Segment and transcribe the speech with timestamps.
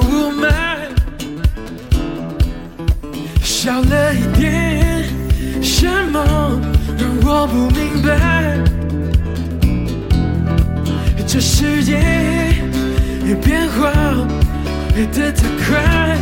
[0.00, 0.46] 雾霾，
[3.42, 5.04] 少了一点
[5.62, 6.60] 什么
[6.98, 8.08] 让我不明白，
[11.26, 11.98] 这世界
[13.44, 13.92] 变化
[14.94, 16.16] 变得太快。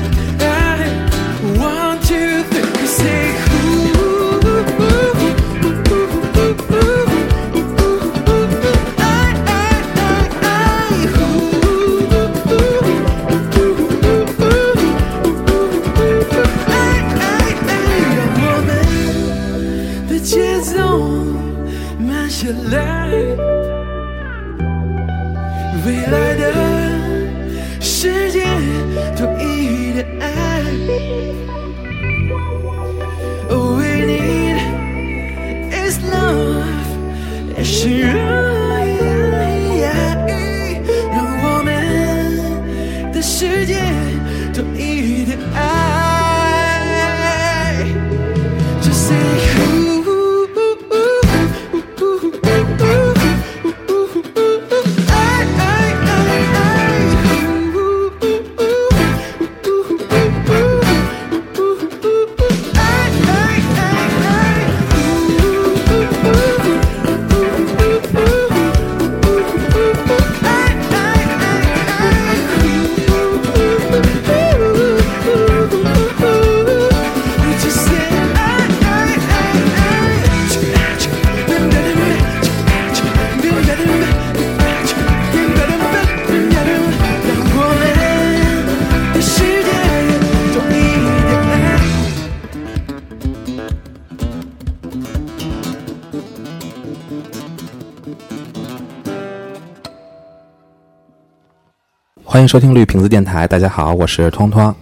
[102.46, 104.72] 迎收听绿瓶子电台，大家好，我是通通。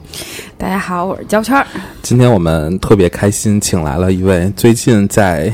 [0.58, 1.66] 大家好，我是焦圈儿。
[2.02, 5.50] 今天我们特别开心，请来了一位最近在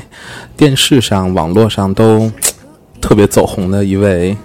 [0.56, 2.28] 电视上、网络上都
[3.00, 4.36] 特别走红的一位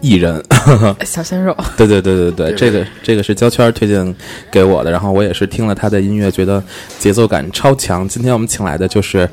[0.00, 0.40] 艺人。
[1.04, 4.14] 小鲜肉， 对对对对对，这个这个是焦圈推荐
[4.48, 6.62] 给我的，然后我也是听了他的音乐，觉得
[7.00, 8.06] 节奏感超强。
[8.06, 9.28] 今天我们请来的就是，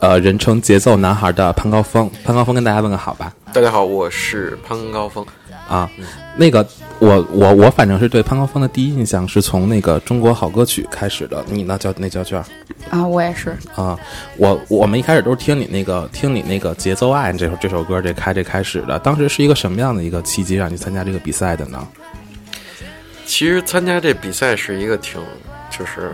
[0.00, 2.10] 呃，人称节奏男孩的潘高峰。
[2.24, 3.32] 潘高峰跟大家问个好吧。
[3.52, 5.24] 大家好，我是潘高峰。
[5.68, 5.88] 啊，
[6.40, 6.66] 那个
[7.00, 11.44] 我我我反正是对潘高峰的第一印象是从那个中国好歌曲开始的。
[11.46, 12.42] 你呢，叫那焦圈
[12.88, 13.54] 啊，我也是。
[13.74, 13.94] 啊，
[14.38, 18.98] 我我们一开始都是听你那个听你那个节奏爱这首这首歌这开这开始的。
[19.00, 21.86] 当时是一个什么样的一个契机让你参加这个比赛的呢？
[23.26, 25.20] 其实参加这比赛是一个挺
[25.68, 26.10] 就是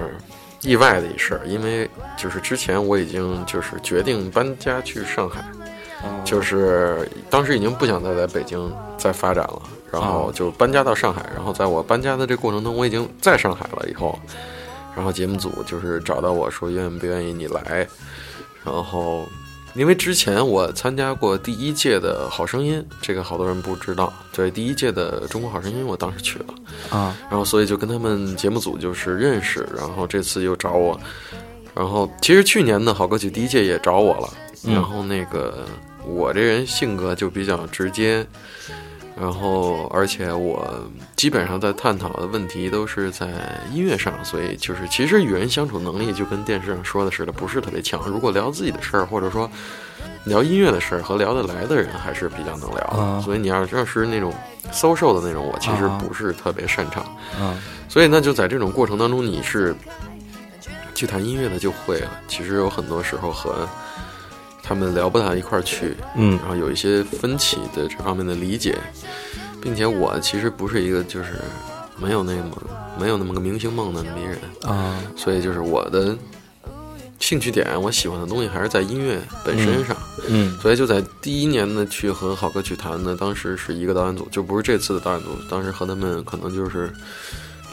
[0.63, 5.45] 意外的一事儿，因为就是之前我已经就是决定搬家去上海，
[6.25, 9.63] 就是当时已经不想再在北京再发展了，
[9.93, 11.29] 然后就搬家到上海。
[11.35, 14.19] 然后在我搬家的这过程中，我已经在上海了以后，
[14.95, 17.87] 然后节目组就是找到我说愿不愿意你来，
[18.65, 19.27] 然后。
[19.75, 24.11] 因为之前我参加过第一届的好声音，这个好多人不知道。
[24.33, 26.47] 对，第一届的中国好声音，我当时去了
[26.89, 30.99] 啊，然后所以就跟他们节目组就是认识，然后这次又找我，
[31.75, 34.33] 然后其实去年的好歌曲第一届也找我了，
[34.65, 35.67] 然后那个
[36.07, 38.27] 我这人性格就比较直接，
[39.19, 40.69] 然后而且我
[41.17, 43.29] 基本上在探讨的问题都是在
[43.73, 48.07] 音乐上，所以就是其实与人相处能力就跟电视上说的似的，不是特别强。
[48.07, 49.51] 如果聊自己的事儿，或者说
[50.25, 52.99] 聊音乐的事儿和聊得来的人还是比较能聊的。
[52.99, 54.35] 啊所以你要要是那种
[54.71, 57.05] social 的那种，我其实啊不是特别擅长。
[57.41, 57.57] 嗯
[57.89, 59.75] 所以那，就在这种过程当中，你是
[60.95, 62.11] 去谈音乐的就会了。
[62.29, 63.67] 其实有很多时候和
[64.67, 66.37] 他们聊不到一块儿去，嗯。
[66.39, 68.77] 然后有一些分歧的这方面的理解，
[69.63, 71.35] 并且我其实不是一个就是
[71.97, 72.63] 没有那么
[73.01, 75.01] 没有那么个明星梦的那么一人，啊。
[75.17, 76.17] 所以就是我的
[77.21, 79.97] 兴趣点，我喜欢的东西还是在音乐本身上。
[80.29, 86.93] 嗯所以就在第一年呢，去和好歌曲谈呢，当时是一个导演组，就不是这次的导演组，当时和他们可能就是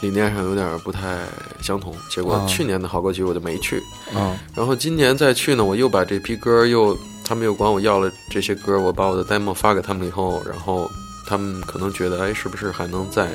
[0.00, 1.24] 理念上有点不太
[1.62, 1.94] 相同。
[2.10, 3.82] 结果哦去年的好歌曲我就没去，
[4.14, 10.90] 啊然后今年再去呢，我又把这批歌又，他们又管我要了这些歌，我把我的 demo 发给他们以后，然后
[11.26, 13.28] 他们可能觉得，哎，是不是还能再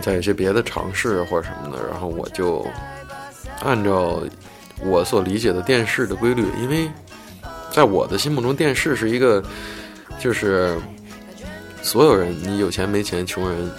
[0.00, 2.66] 再有些别的尝试或者什么的，然后我就
[3.62, 4.22] 按照
[4.82, 6.88] 我所理解的电视的规律，因为
[7.70, 9.42] 在我的心目中，电视是一个
[10.18, 10.78] 就是
[11.82, 13.70] 所有人，你有钱没钱，穷人。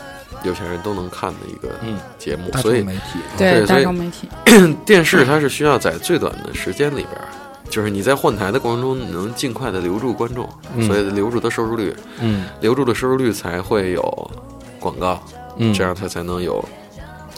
[0.43, 1.97] 有钱人都能看的一个嗯。
[2.17, 3.19] 节目，大所以媒体。
[3.37, 4.29] 对对所以大众媒体，
[4.85, 7.27] 电视它是需要在最短的时间里边儿，
[7.69, 10.85] 就是你在换台的过程中，你能尽快的留住观众，嗯。
[10.87, 12.45] 所以留住的收视率，嗯。
[12.59, 14.31] 留住的收视率才会有
[14.79, 15.23] 广告，
[15.57, 15.73] 嗯。
[15.73, 16.63] 这样它才能有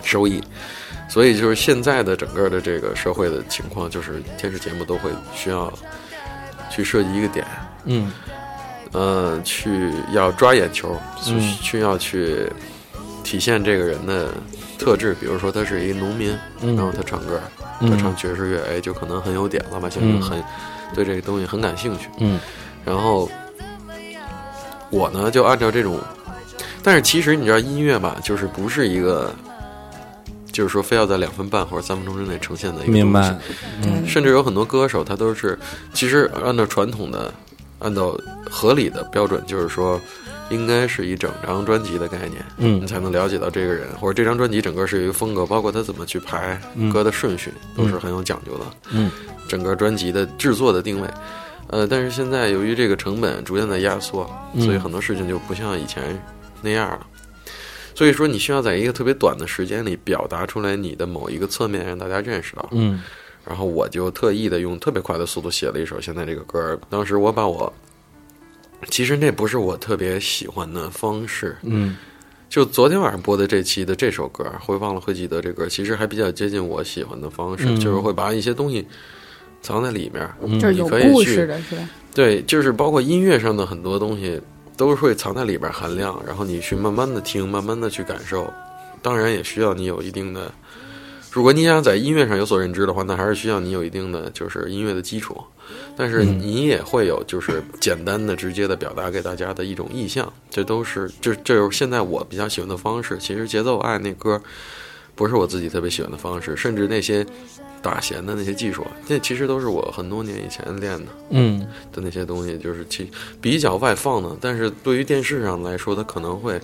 [0.03, 0.43] 收益。
[1.09, 5.71] 所以就是现在的整个的这个社会的情况，就是电视节目都会需要
[6.71, 7.45] 去设计一个点，
[7.85, 8.11] 嗯。
[8.93, 10.95] 呃，去要抓眼球，
[11.27, 11.39] 嗯。
[11.39, 12.51] 去去要去
[13.23, 14.29] 体现这个人的
[14.77, 17.39] 特质，比如说他是一个农民，嗯然后他唱歌，
[17.79, 20.43] 嗯他唱爵士乐，哎，就可能很有点，老百姓嗯很、
[20.93, 22.09] 对这个东西很感兴趣。
[22.19, 22.39] 嗯
[22.85, 23.29] 然后
[24.89, 25.97] 我呢就按照这种，
[26.83, 29.33] 但是其实你知道音乐吧，就是不是一个，
[30.51, 33.03] 就是说非要在两分半或者三分钟之内呈现的一个东西。
[33.03, 33.37] 明白
[33.83, 35.57] 嗯甚至有很多歌手，他都是
[35.93, 37.33] 其实按照传统的、
[37.79, 38.15] 按照
[38.51, 39.99] 合理的标准，就是说
[40.49, 48.65] 应该是一整张专辑的概念，嗯你才能了解到这个人，或者这张专辑整个是一个风格，包括他怎么去排嗯歌的顺序，都是很有讲究的。
[48.91, 49.11] 嗯
[49.47, 51.07] 整个专辑的制作的定位。
[51.67, 56.21] 呃，但是现在由于这个成本逐渐在压缩，嗯所以很多事情就不像以前
[56.61, 57.07] 那样了。
[57.95, 62.67] 所以说，你需要在一个特别短的时间里表达出来你的某一个侧面，让大家认识到。
[62.71, 63.01] 嗯
[63.45, 66.79] 然后我就特意的用特别快的速度写了一首现在这个歌儿。
[66.89, 67.71] 当时我把我，
[68.89, 71.55] 其实那不是我特别喜欢的方式。
[71.63, 71.95] 嗯
[72.49, 78.85] 就昨天晚上播的这期的这首歌，会忘了会记得这歌，其实还比较接近我喜欢的方式，嗯就是会把一些东西
[79.59, 80.29] 藏在里面。
[80.59, 81.89] 就是有你可以去故事的是吧？
[82.13, 84.39] 对，就是包括音乐上的很多东西，
[84.77, 88.45] 都会藏在里边含量，然后你去慢慢的听，慢慢的去感受。
[89.01, 90.53] 当然也需要你有一定的，
[91.33, 95.35] 如果你想在音乐上有所认知的话，那还是需要你有一定的就是音乐的基础。
[95.97, 103.17] 但是嗯你也会有就是简单的、直接的表达给大家的一种意向，这都是这这就是现在我比较喜欢的方式。
[103.17, 104.39] 其实节奏爱那歌
[105.15, 107.25] 不是我自己特别喜欢的方式，甚至那些
[107.81, 111.05] 打弦的那些技术，那其实都是我很多年以前练的。
[111.31, 113.09] 嗯的那些东西，就是其
[113.41, 116.61] 比较外放的，但是对于电视上来说，它可能会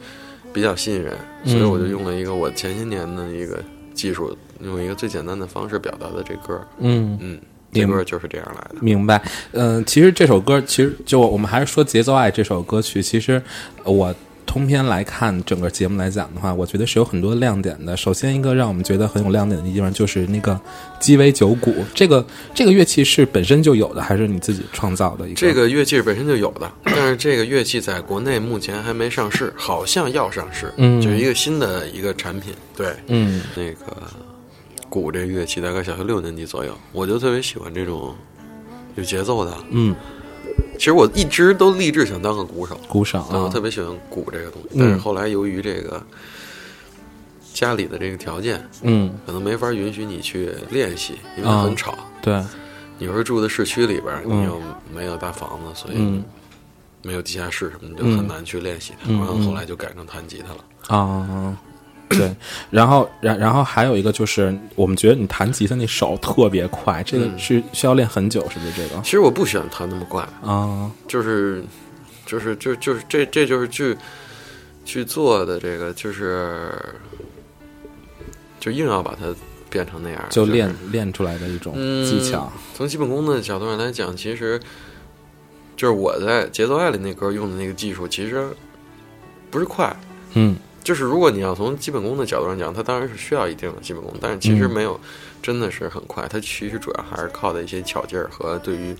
[0.54, 3.64] 比较吸引人，嗯所以我就用了一个我前些年的一个
[4.00, 7.18] 技术，用一个最简单的方式表达的这歌，嗯。
[7.22, 7.40] 嗯，
[7.72, 8.76] 这歌就是这样来的。
[8.82, 13.42] 明白，嗯、其实这首歌，其实就我们还是说《节奏爱》这首歌曲，其实
[13.84, 14.16] 呃我
[14.50, 17.96] 通篇来看整个节目来讲的话，我觉得是有很多亮点的。
[17.96, 20.60] 首先一个让我们觉得很有亮点的地方，就是那个
[21.00, 25.36] 鸡尾酒鼓，这个这个乐器是本身就有的，还是你自己创造的一个？
[25.36, 32.52] 这个乐器是本身就有的，但是这个乐器在国内目前还没上市，好像要上市，嗯就是一个新的一个产品。
[32.76, 34.02] 对，嗯那个
[34.90, 38.16] 鼓这乐器大概小学六年级左右，我就特别喜欢这种
[38.96, 39.54] 有节奏的。
[39.70, 39.96] 嗯，
[40.78, 46.02] 其实我一直都立志想当个鼓手，鼓手啊，我啊特，别喜欢鼓这个东西，嗯但是后来由于这个
[47.54, 51.98] 家里的这个条件，嗯，可能没法允许你去练习，因为啊很吵。
[52.22, 52.44] 对，
[52.98, 54.62] 你说住在市区里边，嗯你又
[54.94, 56.24] 没有大房子，所以嗯。
[57.02, 58.18] 没有地下室什么，就嗯。
[58.18, 59.10] 很难去练习它。
[59.10, 59.46] 嗯然后嗯。
[59.46, 60.60] 后来就改成弹吉他了。
[60.88, 61.58] 啊，
[62.10, 62.36] 对，
[62.72, 69.02] 然后然然后还有一个就是，我们觉得你弹吉他那手特别快，这个嗯是需要练很久，是不是这个？
[69.04, 71.64] 其实我不喜欢弹那么快，啊，就是
[72.26, 73.96] 就是就就是这这就是去
[74.86, 76.72] 去做的这个就是
[78.60, 79.34] 就硬要把它
[79.70, 82.52] 变成那样，就是练练出来的一种嗯技巧。
[82.76, 84.60] 从基本功的角度上来讲，其实
[85.78, 88.50] 就是我在《节奏爱》里那歌用的那个技术，其实
[89.52, 89.96] 不是快。
[90.34, 95.00] 嗯就是如果你要从基本功的角度上讲，它当然是需要一定的基本功，但是其实嗯没有
[95.42, 96.28] 真的是很快。
[96.28, 98.96] 它其实主要还是靠的一些巧劲儿和对于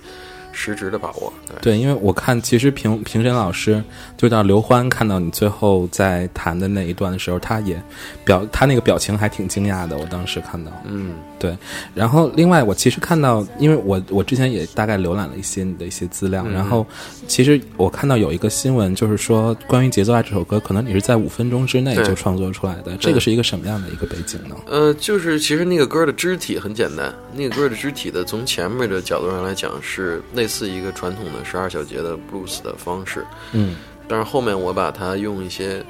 [0.52, 1.32] 实质的把握。
[1.46, 3.82] 对，对，因为我看其实评评审老师
[4.16, 7.80] 就到刘欢看到你最后在弹的那一段的时候，他也
[8.24, 9.96] 表他那个表情还挺惊讶的。
[9.98, 11.56] 我当时看到，嗯，对。
[11.94, 16.86] 然后另外我其实看到，因为我我之前也大概浏览了一些你的一些资料，嗯然后
[17.28, 24.56] 其实我看到有一个新闻，就是说关于《节奏爱》这首歌，可能你是在五分钟之内就创作出来的，这个是一个什么样的一个背景呢？
[24.66, 33.76] 呃，就是其实那个歌的肢体很简单，那个歌的肢体的从前面的角度上来讲是类似一个传统的十二小节的 blues 的方式，嗯。
[34.08, 35.84] 但是后面我把它用一些，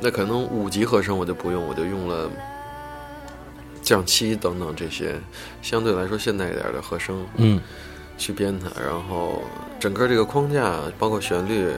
[0.00, 2.28] 那可能五级和声我就不用，我就用了
[3.80, 5.14] 降七等等这些
[5.62, 7.60] 相对来说现代一点的和声嗯。
[8.18, 9.42] 去编它，然后
[9.78, 11.68] 整个这个框架包括旋律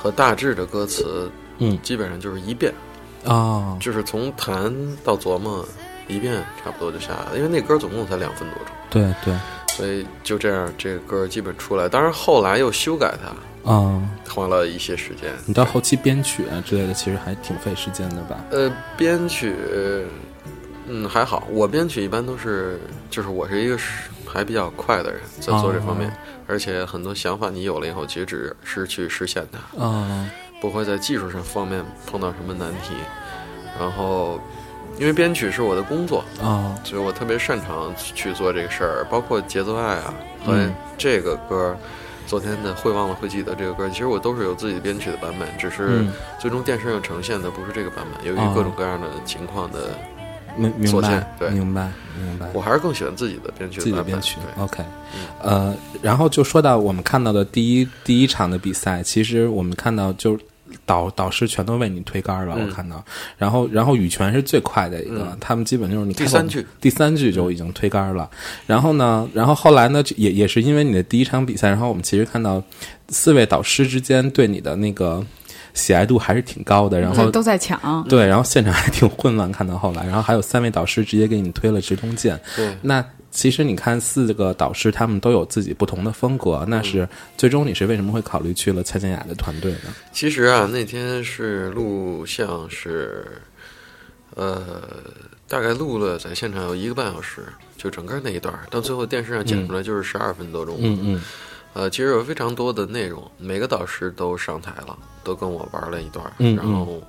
[0.00, 1.78] 和大致的歌词，嗯。
[1.82, 2.72] 基本上就是一遍。
[3.24, 4.70] 哦就是从弹
[5.02, 5.66] 到琢磨
[6.08, 7.36] 一遍，差不多就下来了。
[7.36, 9.34] 因为那歌总共才两分多钟，对对
[9.76, 11.88] 所以就这样，这个歌基本出来。
[11.88, 13.34] 当然后来又修改它，
[13.70, 15.32] 嗯，花了一些时间。
[15.46, 18.38] 你到后期编曲啊之类的，其实还挺费时间的吧？
[18.50, 19.54] 呃，编曲，
[20.86, 21.48] 嗯，还好。
[21.50, 22.78] 我编曲一般都是，
[23.10, 26.12] 就是我是一个是还比较快的人，在做这方面，哦
[26.46, 29.58] 而且很多想法你有了以后，其实只是去实现它。
[29.84, 30.26] 哦
[30.60, 32.94] 不会在技术上方面碰到什么难题。
[33.78, 34.40] 然后，
[34.98, 41.76] 因为编曲是我的工作，哦所以我特别擅长去做这个事儿，包括节奏爱啊和嗯这个歌。
[42.26, 49.90] 昨天的会忘了会记得这个歌，其实我都是有自己编曲的版本，只是嗯最终电视上呈现的不是这个版本，由哦于各种各样的情况的，
[50.56, 52.48] 明明白对明白明白。
[52.54, 54.02] 我还是更喜欢自己的编曲自己的。
[54.02, 54.82] 编曲对，，OK，
[55.42, 60.38] 呃，然后就说到我们看到的第一第一场的比赛，其实我们看到就
[60.86, 62.66] 导导师全都为你推杆了，嗯。
[62.66, 63.04] 我看到，
[63.36, 65.36] 然后然后羽泉是最快的一个，嗯。
[65.40, 66.66] 他们基本就是你第三句。
[66.80, 68.28] 第三句就已经推杆了，
[68.66, 72.62] 然后呢，然后后来呢，也也是因为你的第一场比赛，然后我们其实看到
[73.08, 75.24] 四位导师之间对你的那个
[75.72, 78.04] 喜爱度还是挺高的，然后都在抢。
[78.08, 82.38] 对，然后现场还挺混乱，看到后来，然后还有三位导师直接给你推了直通键。
[82.54, 82.74] 对。
[82.82, 89.92] 那其实你看四个导师，他们都有自己不同的风格，那是最终你是为什么会考虑去了蔡健雅的团队呢？
[90.12, 93.26] 其实啊，那天是录像是，
[94.36, 94.82] 呃，
[95.48, 97.42] 大概录了在现场有一个半小时，
[97.76, 100.76] 就整个那一段儿，到最后电视上剪出来就是十二分多钟。
[100.78, 101.22] 嗯嗯
[101.72, 107.02] 呃，其实有非常多的内容，每个导师都上台了，都跟我玩了一段然后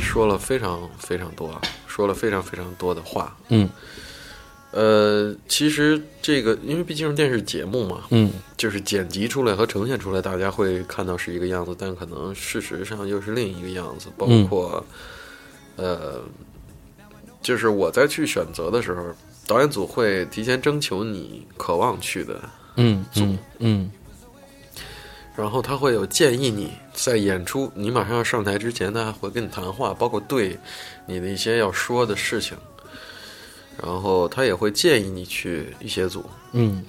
[0.00, 3.36] 说了非常非常多，说了非常非常多的话。
[3.50, 3.68] 嗯
[4.74, 8.30] 呃，其实这个因为毕竟是电视节目嘛，嗯。
[8.56, 14.08] 就是剪辑出来和呈现出来，大家会看到是一个样子，但可能事实上又是另一个样子。
[14.16, 14.48] 包嗯。
[14.48, 14.84] 括，
[15.76, 16.20] 呃，
[17.40, 19.04] 就是我在去选择的时候，
[19.46, 22.40] 导演组会提前征求你渴望去的，
[22.76, 23.90] 嗯嗯嗯。
[25.36, 30.58] 然后他会有建议你在演出你马上要上台之前，他会跟你谈话，包括对
[31.06, 32.56] 你的一些要说的事情，
[33.82, 36.24] 然后他也会建议你去一些组。
[36.52, 36.84] 嗯。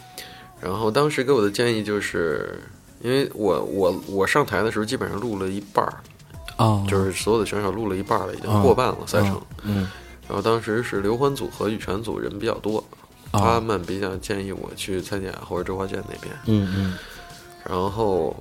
[0.61, 2.59] 然后当时给我的建议就是，
[3.01, 5.93] 因为我我我上台的时候基本上录了一半儿，
[6.57, 8.61] 哦，就是所有的选手录了一半儿了，已经哦。
[8.63, 9.39] 过半了赛程。
[9.63, 9.89] 嗯。
[10.27, 12.83] 然后当时是刘欢组和羽泉组人比较多，
[13.31, 13.39] 哦。
[13.39, 16.33] 他们比较建议我去参加或者周华健那边。
[16.45, 16.97] 嗯嗯。
[17.67, 18.35] 然后，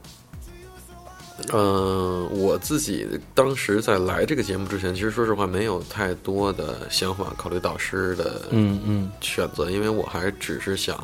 [1.53, 10.97] 嗯、我自己当时在来这个节目之前，其实说实话没有太多的想法考虑导师的嗯嗯选择，因为我还只是想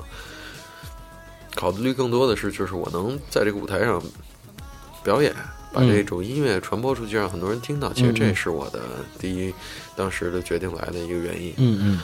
[1.55, 4.01] 考虑更多的是，就是我能在这个舞台上
[5.03, 5.35] 表演，
[5.73, 7.93] 把嗯这种音乐传播出去，让很多人听到。
[7.93, 8.81] 其实这是我的
[9.19, 9.53] 第一
[9.97, 11.53] 当时的决定来的一个原因。
[11.57, 12.01] 嗯嗯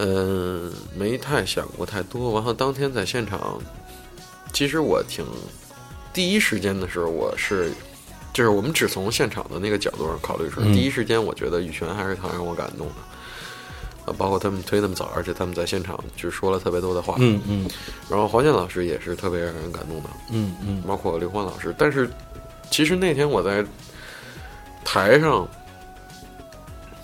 [0.00, 2.34] 嗯，没太想过太多。
[2.34, 3.58] 然后当天在现场，
[4.52, 5.24] 其实我挺
[6.12, 7.72] 第一时间的时候，我是
[8.32, 10.66] 就是我们只从现场的那个角度上考虑出来。
[10.66, 12.94] 嗯第一时间，我觉得羽泉还是挺让我感动的。
[14.06, 17.14] 啊，包括他们推那么早，而且他们在现场就说了特别多的话。
[17.18, 17.70] 嗯嗯
[18.08, 21.74] 然后黄健老师也是特别让人感动的，嗯嗯包括刘欢老师。
[21.76, 22.08] 但是
[22.70, 23.64] 其实那天我在
[24.84, 25.46] 台上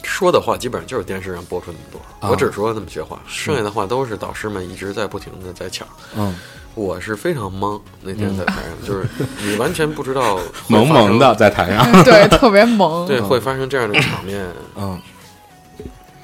[0.02, 5.87] 说的话，基本上就是电视上播出那么多，啊我只说了那么些话，剩下的话都是导师们一直在不停的在抢。
[6.16, 6.34] 嗯，
[6.75, 9.07] 我是非常懵，那天在台上，就是
[9.40, 10.38] 你完全不知道
[10.69, 11.90] 萌萌的，在台上。
[12.04, 13.07] 对，特别萌。
[13.07, 14.45] 对，会发生这样的场面。
[14.76, 15.00] 嗯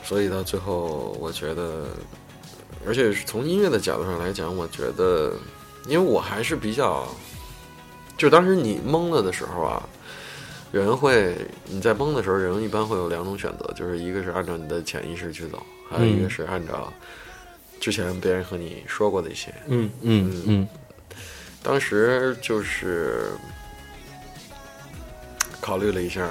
[0.02, 1.85] 所以到最后，我觉得，
[2.85, 5.33] 而且是从音乐的角度上来讲，我觉得，
[5.87, 7.07] 因为我还是比较，
[8.16, 9.80] 就当时你懵了的时候啊，
[10.73, 16.92] 人会你在懵的时候，人一般会有两种选择，就是一个是按照你的潜意识去走，还有一个是按照
[17.80, 19.52] 之前别人和你说过的一些。
[19.66, 20.68] 嗯嗯嗯
[21.62, 23.32] 当时就是
[25.60, 26.28] 考虑了一下，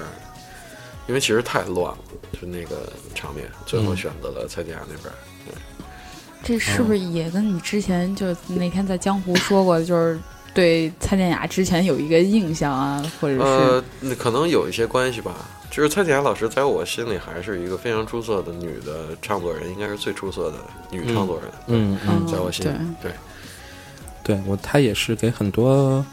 [1.08, 1.98] 因为其实太乱了，
[2.40, 5.14] 就那个场面，最后选择了蔡健雅那边。
[6.42, 10.18] 这是不是也跟你之前就那天在江湖说过的， 就是
[10.54, 15.36] 对蔡健雅之前有一个印象啊，或者是呃，那可能有一些关系吧。
[15.70, 20.58] 就是蔡健雅老师在我心里还是一个非常出色的女的唱作人，应该是最出色的
[20.90, 21.46] 女唱作人。
[21.68, 22.72] 嗯嗯，在我心里，
[23.02, 23.12] 对
[24.24, 26.06] 对我她也是给很多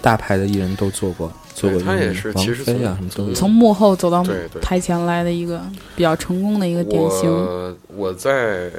[0.00, 3.32] 大牌的艺人都做过，做过他也是其实菲啊什么都。
[3.34, 4.24] 从幕后走到
[4.62, 5.60] 台前来的一个
[5.96, 7.30] 比较成功的一个典型。
[7.30, 8.70] 我我在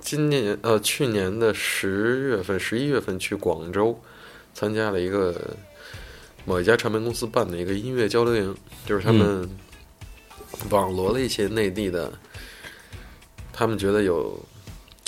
[0.00, 3.98] 今年呃去年的十月份、十一月份去广州
[4.54, 5.34] 参加了一个
[6.46, 9.46] 某一家唱片公司办的一个音乐交流营，就是他们
[10.70, 12.10] 网罗了一些内地的，
[13.52, 14.40] 他们觉得有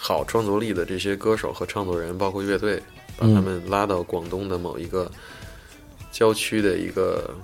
[0.01, 2.83] 好创作力的这些歌手和创作人，包括乐队，
[3.17, 5.11] 把他们拉到广东的某一个
[6.13, 7.35] 郊区的一个。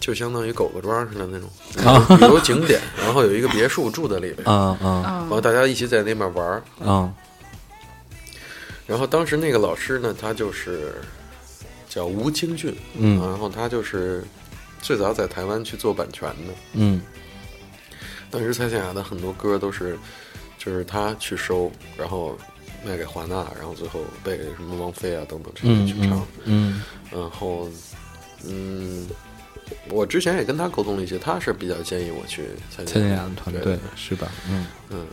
[0.00, 1.48] 就相当于狗狗庄似的那种
[2.20, 6.62] 旅游景点，然后有一个别墅住在里边，啊啊然后大家一起在那边玩儿。
[6.84, 7.10] 啊
[8.86, 10.96] 然后当时那个老师呢，他就是
[11.94, 14.24] 叫吴清俊，嗯然后他就是
[14.82, 16.54] 最早在台湾去做版权的。
[16.72, 17.00] 嗯
[18.30, 19.96] 当时蔡健雅的很多歌都是
[20.58, 22.36] 就是他去收，然后
[22.84, 26.26] 卖给华纳，然后最后被什么王菲啊等等这些嗯去唱。
[26.44, 26.82] 嗯
[27.12, 27.68] 然后，
[28.44, 29.06] 嗯，
[29.88, 32.42] 我之前也跟他沟通了一些，他是比较建议我去
[32.74, 34.32] 参加蔡健雅的团队对是吧？
[34.50, 35.06] 嗯嗯，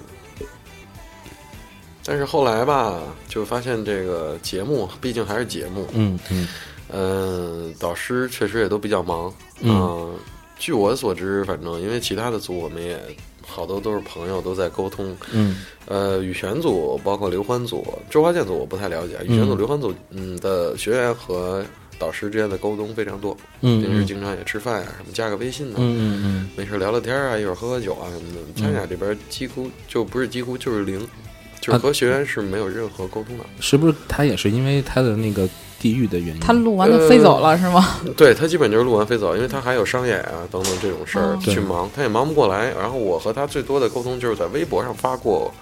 [2.05, 6.47] 但是后来吧，就发现这个节目毕竟还是节目，嗯嗯。
[6.93, 9.71] 呃，导师确实也都比较忙，嗯。
[9.71, 10.15] 嗯，
[10.59, 12.99] 据我所知，反正因为其他的组我们也
[13.45, 15.63] 好多都是朋友都在沟通，嗯。
[15.87, 21.63] 呃，羽泉组包括刘欢组、周华健组我不太了解，羽泉组、嗯刘欢组嗯的学员和
[21.97, 28.39] 导师之间的沟通非常多，嗯平时经常也吃饭呀、什么加个微信呢、嗯嗯没事聊聊天啊，一会儿喝喝酒啊什么的。
[28.55, 31.07] 蔡雅这边几乎就不是几乎就是零，
[31.61, 33.45] 就是和学员是没有任何沟通的。
[33.61, 35.47] 是不是他也是因为他的那个
[35.79, 36.39] 地域的原因？
[36.41, 37.99] 他录完就飞走了、是吗？
[38.17, 42.71] 对他基本就是录完飞走，因为他还有商演啊等等这种事儿哦去忙，他也忙不过来。
[42.71, 45.53] 然后我和他最多的沟通就是在微博上发过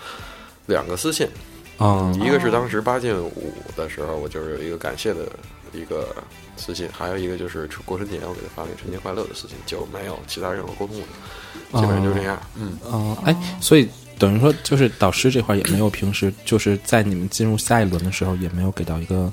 [0.65, 1.27] 两个私信，
[1.77, 5.27] 啊一个是当时八进五的时候，我就是有一个感谢的
[5.73, 6.07] 一个
[6.57, 11.05] 私信，还有一个就是过春节我给他发了一个春节快乐的私信，就没有其他任何沟通了，
[11.73, 12.39] 基本上就这样。
[12.55, 13.87] 嗯，哦，哎，所以
[14.19, 19.31] 等于说，就是导师这块也没有平时就是在你们进入下一轮的时候，也没有给到一个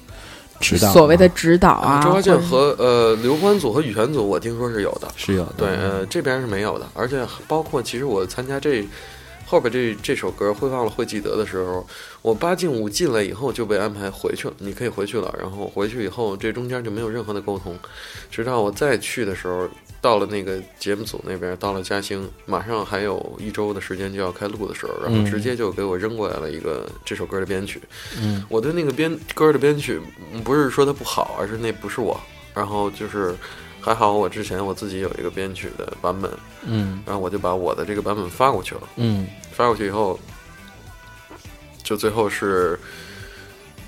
[0.60, 5.08] 指导吗，所谓的指导啊，周华健和呃刘欢组和羽泉组，我听说是有的。
[5.16, 8.86] 是有的，对，呃，这边是没有的，而且包括其实我参加这
[9.44, 11.86] 后边这这首歌《会忘了会记得》的时候，
[12.22, 15.32] 我八进五进来以后就被安排回去了，你可以回去了。
[15.38, 17.76] 然后回去以后，这中间就没有任何的沟通，
[18.30, 19.68] 直到我再去的时候，
[20.06, 27.82] 到了那个节目组那边，到了嘉兴，马上还有一周的时间就要开录的时候，然后直接就给我扔过来了一个这首歌的编曲。
[28.16, 30.00] 嗯，我对那个编歌的编曲，
[30.32, 32.20] 嗯不是说它不好，而是那不是我。
[32.54, 33.34] 然后就是
[33.80, 36.30] 还好，我之前我自己有一个编曲的版本，
[36.62, 38.82] 嗯然后我就把我的这个版本发过去了。
[38.94, 40.16] 嗯发过去以后，
[41.82, 42.78] 就最后是，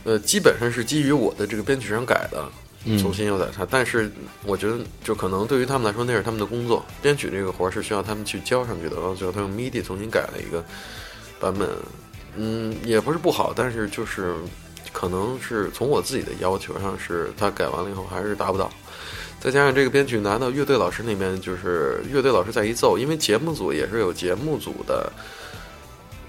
[0.02, 2.50] 呃，基本上是基于我的这个编曲上改的，嗯
[2.96, 3.66] 重新又改它。
[3.68, 4.10] 但是
[4.44, 8.96] 我觉得，就可能对于他们来说，那是他们的工作，编曲这个活儿是需要他们去交上去的。
[8.96, 10.64] 然后最后他用 MIDI 重新改了一个
[11.40, 11.68] 版本，
[12.36, 14.34] 嗯，也不是不好，但是就是
[14.92, 18.70] 可能是从我自己的要求上，是他改完了以后还是达不到。
[19.40, 25.12] 再加上这个编曲拿到乐队老师那边，就是乐队老师再一奏，因为节目组也是有节目组的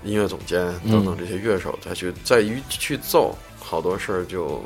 [0.03, 4.63] 音乐总监等等这些乐手再去再一去奏，好多事儿就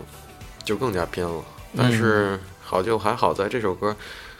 [0.66, 1.42] 就更加偏了。
[1.76, 3.96] 但是好就还好，在这首歌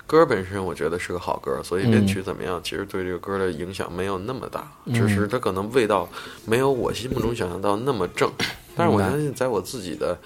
[0.06, 6.10] 歌本身我觉得是个好歌，所以编曲怎么样，其实对这个歌的影响没有那么大，只是它可能味道
[6.46, 8.32] 没有我心目中想象到那么正。
[8.76, 10.18] 但是我相信，在我自己的。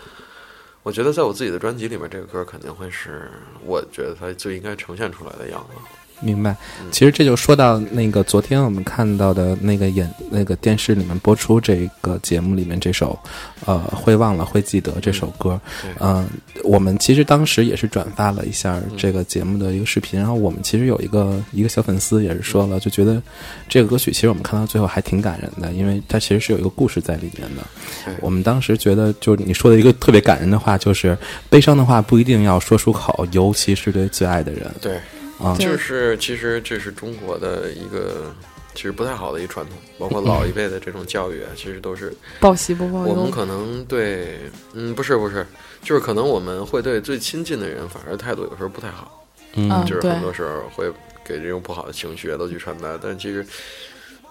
[0.83, 3.29] 我觉得在我自己的专辑里面，这个歌肯定会是
[3.65, 6.06] 我觉得它最应该呈现出来的样子。
[6.21, 6.55] 明白。
[6.91, 13.17] 其实这就说到那个昨天我们看到的那个演那个电视里面播出这个节目里面这首，
[13.65, 15.59] 呃，会忘了会记得这首歌。
[15.81, 16.27] 对嗯、
[16.63, 23.21] 我们其实当时也是转发了一下这个节目的一个视频，然后我们其实有一个一个小粉丝也是说了，就觉得
[23.67, 27.63] 这个歌曲其实我们看到最后还挺感人的，因为它其实是有一个故事在里面的。
[28.05, 31.17] 对我们当时觉得，就是你说的一个特别感人的话，就是
[31.49, 34.99] 悲伤的话不一定要说出口，尤其是对最爱的人对，
[35.39, 35.55] 啊。
[35.59, 38.33] 就是其实这是中国的一个
[38.75, 43.13] 其实不太好的一个传统，包括老一辈的这种教育啊，其实都是报喜不报忧。
[43.13, 44.39] 我们可能对，
[44.73, 45.45] 嗯，不是不是，
[45.81, 50.91] 就是可能我们会对最亲近的人，反而态度有时候不太好，嗯就是很多时候会
[51.25, 53.45] 给这种不好的情绪都去传达，但其实，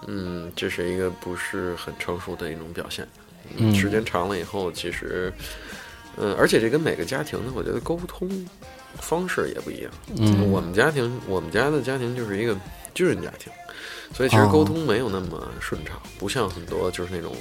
[0.07, 3.07] 嗯，这是一个不是很成熟的一种表现。
[3.57, 5.31] 嗯时间长了以后，其实，
[6.17, 8.27] 嗯，而且这跟每个家庭呢，我觉得沟通
[8.99, 9.91] 方式也不一样。
[10.17, 12.55] 嗯我们家庭，我们家的家庭就是一个
[12.93, 13.51] 军人家庭，
[14.13, 17.35] 所以其实哦沟通没有那么顺畅，不像很多就是那种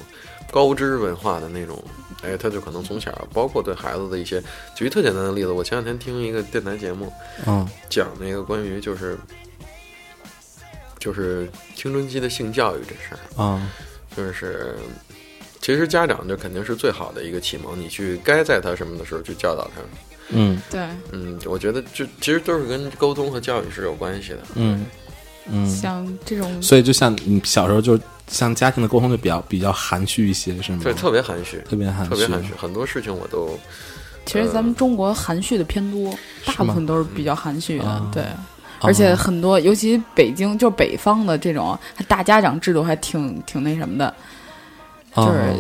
[0.51, 1.83] 高知文化的那种，
[2.23, 4.43] 哎，他就可能从小，包括对孩子的一些，
[4.75, 7.13] 举一特简单的例子，我前两天听一个电台节目，
[7.47, 9.19] 嗯讲那个关于就是
[10.99, 13.71] 就是青春期的性教育这事儿，啊
[14.17, 14.77] 就是
[15.61, 19.81] 其实家长就肯定是最好的一个启蒙，你去该在他什么的时候去教导他。
[20.31, 20.81] 嗯 对，
[21.13, 24.39] 嗯，我觉得就其实都是跟沟通和教育是有关系的。
[24.55, 24.87] 嗯
[25.51, 30.81] 嗯，像这种所以就像你小时候就像家庭的沟通就比较比较含蓄一些，是吗？
[30.83, 33.59] 对，特别含蓄，特别含蓄，特别含蓄，很多事情我都
[34.25, 36.13] 其实咱们中国含蓄的偏多，
[36.45, 38.25] 大部分都是比较含蓄的，啊对。
[38.83, 44.15] 而且很多，尤其北京，就北方的这种大家长制度，还挺挺那什么的。
[45.17, 45.55] 就是啊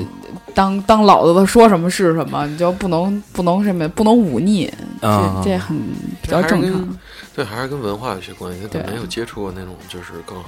[0.55, 4.67] 当当老子的说什么是什么，你就不能不能什么不能忤逆，
[5.01, 5.77] 啊这这很
[6.23, 6.99] 比较正常。
[7.35, 8.67] 对，还是跟文化有些关系。
[8.73, 10.43] 他没有接触过那种，就是更，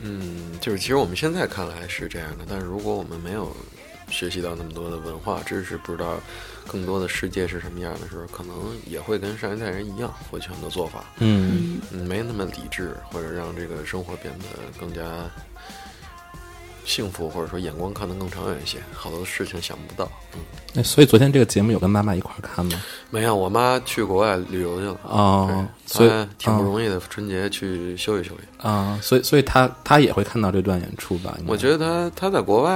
[0.00, 3.50] 嗯，就是其实我们现在看来是这样的，但是如果我们没有
[4.08, 6.14] 学习到那么多的文化知识，不知道
[6.68, 8.54] 更多的世界是什么样的时候，可能
[8.86, 14.44] 也会跟上一代人一样，会去很多做法，嗯嗯，没那么理智，或者让这个生活变得
[14.78, 15.02] 更加
[16.88, 20.10] 幸福，或者说眼光看得更长远一些，好多事情想不到。
[20.34, 20.40] 嗯，
[20.72, 22.82] 那所以昨天这个节目有跟妈妈一块儿看吗？
[23.10, 24.98] 没有，我妈去国外旅游去了。
[25.02, 28.66] 哦，所以挺不容易的，春节去休息休息。
[28.66, 31.36] 啊，所以所以他他也会看到这段演出吧？
[31.46, 32.72] 我觉得她她在国外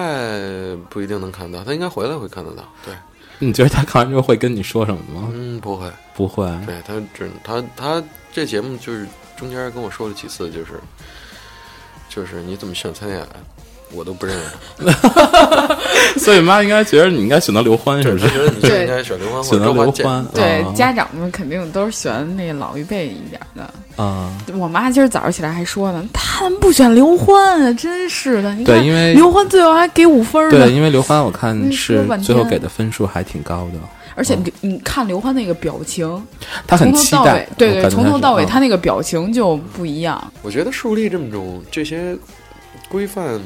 [0.90, 2.62] 不一定能看到，她应该回来会看得到。
[2.85, 2.94] 对，
[3.38, 5.31] 你觉得他看完之后会跟你说什么吗？
[5.33, 10.81] 嗯，不会，不会，对他只他他这节目就是中间跟我说了几次，就是
[12.09, 13.27] 就是你怎么选参演，
[13.94, 14.42] 我都不认识
[14.87, 15.78] 她。
[16.18, 18.28] 所以妈应该觉得你应该选择刘欢，是不是？
[18.28, 19.92] 觉得你就对应该选刘欢或选择刘。
[19.92, 23.68] 欢，对，啊家长们肯定都是喜欢那老一辈一点的。
[23.96, 28.55] 啊，我妈今儿早上起来还说呢，他们不选刘欢啊，真是的。
[28.64, 30.72] 对，因为刘欢最后还给五分呢对，。
[30.72, 33.78] 因为刘欢我看嗯是最后给的分数还挺高的，
[34.14, 36.26] 而且你你看刘欢那个表情，
[36.66, 40.33] 他很从头到期待尾，，对对，从头到尾他那个表情就不一样。
[40.42, 42.16] 我觉得树立这么种这些
[42.88, 43.38] 规范，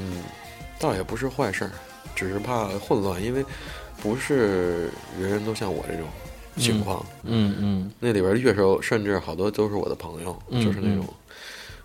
[0.79, 1.71] 倒也不是坏事儿，
[2.15, 3.45] 只是怕混乱，因为
[4.03, 6.07] 不是人人都像我这种
[6.57, 7.05] 情况。
[7.23, 11.07] 嗯嗯那里边的乐手甚至好多都是我的朋友，嗯就是那种，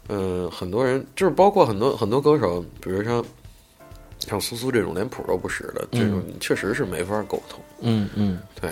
[0.10, 3.23] 嗯、很多人就是包括很多很多歌手，比如像
[4.19, 7.60] 像苏苏这种连谱都不识的，这种确实是没法沟通。
[7.80, 8.69] 嗯嗯对，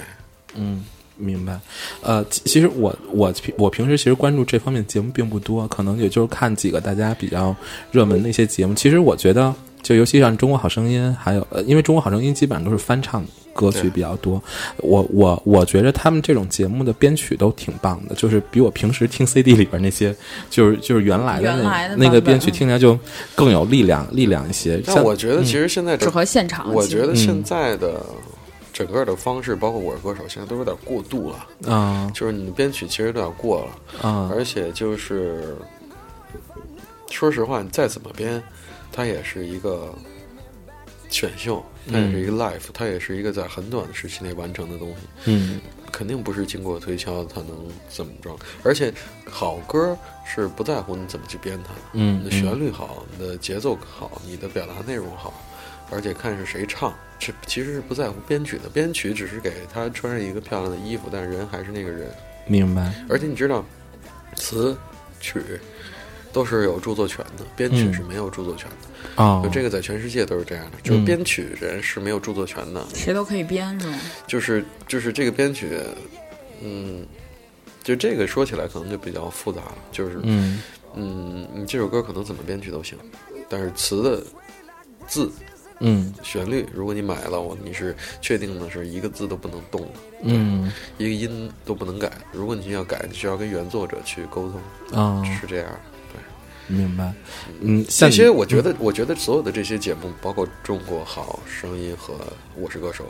[0.53, 1.60] 嗯，明白。
[2.01, 7.55] 呃，其其实我我平我平时其实关注这方面节目并不多，可能也就是看几个大家比较
[7.91, 8.75] 热门的一些节目。
[8.75, 14.42] 其实我觉得，就尤其像《中国好声音》，还有呃，因为《中国好声音》基本上都是翻唱歌曲比较多。
[14.78, 20.15] 我我我觉得他们这种节目的编曲都挺棒的，就是比我平时听 CD 里边那些，
[20.50, 22.98] 就是就是原来的那来的那个编曲嗯听起来就
[23.36, 24.82] 更有力量力量一些。
[24.86, 26.74] 但我觉得其实现在适合现场。
[26.74, 28.06] 我觉得现在的
[28.72, 31.74] 整个的方式，包括我是歌手，现在都有点过度了。
[31.74, 35.58] 啊就是你的编曲其实有点过了，啊而且就是
[37.10, 38.42] 说实话，你再怎么编，
[38.91, 39.93] 它也是一个
[41.10, 45.60] 选秀，它也是一个 life，、它也是一个在很短的时期内完成的东西，嗯
[45.91, 48.38] 肯定不是经过推敲它能怎么着。
[48.63, 48.93] 而且
[49.28, 55.34] 好歌是不在乎你怎么去编它，嗯你的旋律好，你的节奏好，你的表达内容好，
[55.89, 58.69] 而且看是谁唱，这其实是不在乎编曲的。
[58.69, 62.08] 编曲只是给他穿上一个漂亮的衣服，但是人还是那个人。
[62.45, 63.65] 明白而且你知道，
[64.36, 64.78] 词
[65.19, 65.41] 曲
[66.32, 69.24] 都是有著作权的，编曲嗯是没有著作权的。
[69.24, 74.00] 哦就这个在全世界都是这样的，就是嗯编曲人是没有著作权的，谁都可以编是吗？
[74.28, 75.80] 就是就是这个编曲，
[76.62, 77.06] 嗯，
[77.84, 80.62] 就这个说起来可能就比较复杂了，就是嗯
[80.96, 82.98] 嗯，你这首歌可能怎么编曲都行，
[83.48, 84.24] 但是词的
[85.08, 85.32] 字。
[85.82, 89.88] 嗯旋律，如果你买了，我你是确定的是一个字都不能动的，
[90.24, 92.12] 嗯一个音都不能改。
[92.34, 94.62] 如果你要改，你需要跟原作者去沟通，
[94.92, 95.80] 哦，是这样的。
[96.69, 97.12] 明白。
[97.60, 102.13] 嗯，这些我觉得，我觉得所有的这些节目，包括《中国好声音》和
[102.55, 103.03] 《我是歌手》，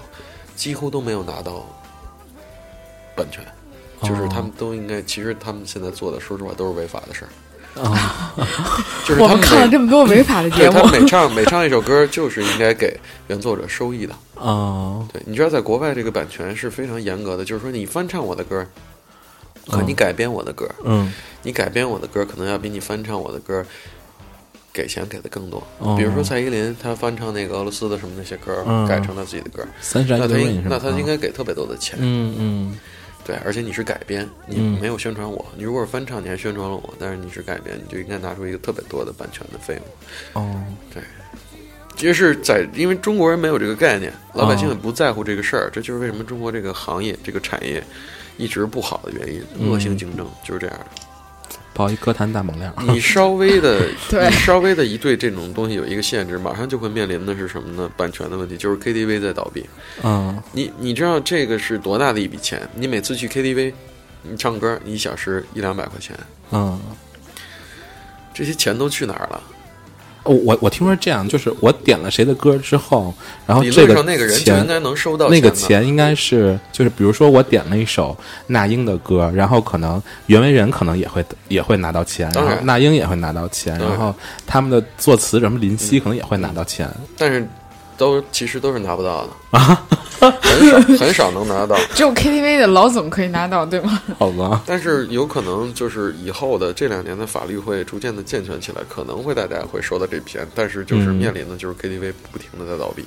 [0.55, 1.65] 几乎都没有拿到
[3.15, 3.45] 版权，
[4.01, 7.29] 就是他们都应该，其实他们现在做的，说实话都是违法的事儿。
[7.79, 8.33] 啊
[9.05, 14.15] 就是他们看了这么多违法的节目对他，每唱 每唱一首歌，就是应该给原作者收益的。
[14.35, 18.65] 啊对，你知道在国外这个版权是非常严格的，就是说你翻唱我的歌，
[19.69, 21.11] 和你改编我的歌，嗯。
[21.43, 23.65] 你改编我的歌可能要比你翻唱我的歌
[24.73, 25.65] 给钱给的更多。
[25.77, 25.95] 哦。
[25.97, 28.87] 比如说蔡依林，她翻唱那个俄罗斯的什么那些歌，嗯。
[28.87, 30.69] 改成她自己的歌，那她？
[30.69, 31.97] 那她应该给特别多的钱。
[32.01, 32.79] 嗯嗯。
[33.25, 34.79] 对，而且你是改编，你嗯。
[34.81, 35.45] 没有宣传我。
[35.55, 40.43] 你如果是翻唱，你还宣传了我，但是你是改编，你就应该拿出一个特别多的版权的费用。
[40.43, 40.63] 哦。
[41.95, 47.83] 其实是在，因为中国人没有这个概念，老百姓哦也不在乎这个事儿，这就是为什么中国这个行业、这个产业
[48.39, 49.43] 一直不好的原因。
[49.59, 50.85] 嗯恶性竞争就是这样的。
[51.73, 52.73] 报一歌坛大猛料。
[52.87, 53.87] 你稍微的，
[54.31, 57.89] 稍微的一对这种东西有一个限制，马上就会面临的是什么呢？
[57.95, 59.63] 版权的问题，就是 KTV 在倒闭。
[60.03, 62.67] 嗯你你知道这个是多大的一笔钱？
[62.73, 63.71] 你每次去 KTV，
[64.23, 66.17] 你唱歌，你一小时一两百块钱，
[66.51, 66.79] 嗯。
[68.33, 69.41] 这些钱都去哪儿了？
[70.23, 73.13] 我我我听说这样，就是我点了谁的歌之后，
[73.47, 78.15] 然后理这个那个人就钱应该能收到那个钱应该是就是比如说我点了一首
[78.47, 82.55] 那英的歌，然后可能袁惟仁可能也会也会拿到钱，然然。
[82.55, 83.97] 后那英也会拿到钱，然然。
[83.97, 84.13] 后
[84.45, 86.89] 他们的作词什么林夕可能也会拿到钱。
[87.17, 87.47] 但是
[87.99, 89.85] 都其实都是拿不到的啊，
[90.19, 91.75] 很少很少能拿到。
[91.93, 94.01] 只有 KTV 的老总可以拿到，对吗？
[94.17, 103.03] 好吧，但是有可能就是以后的这两年的法律会逐渐的健全起来，可能会大家会收到这笔钱，但是就是嗯面临的就是 KTV 不停的在倒闭，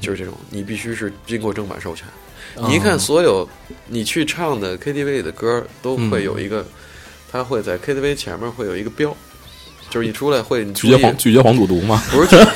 [0.00, 2.06] 就是这种你必须是经过正版授权。
[2.68, 3.48] 你一看所有
[3.88, 6.64] 你去唱的 KTV 里的歌都会有一个，
[7.32, 9.16] 它会在 KTV 前面会有一个标，
[9.90, 12.00] 就是一出来会你拒绝黄拒绝黄赌毒吗？
[12.12, 12.46] 不是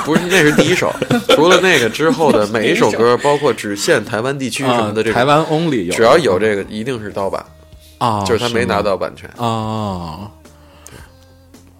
[0.04, 0.92] 不是那是第一首，
[1.30, 7.44] 除了那个之后的每一首歌， 包括只限台湾地区什么的这种，啊台湾 only 有，只要有这个一定是盗版，
[7.98, 9.28] 啊，就是他没拿到版权。
[9.36, 10.30] 啊。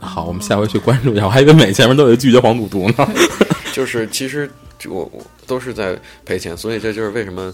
[0.03, 1.27] 好，我们下回去关注一下。
[1.27, 3.07] 我还以为每前面都有拒绝黄赌毒呢。
[3.75, 4.51] 就是其实
[4.89, 7.53] 我我都是在赔钱，所以这就是为什么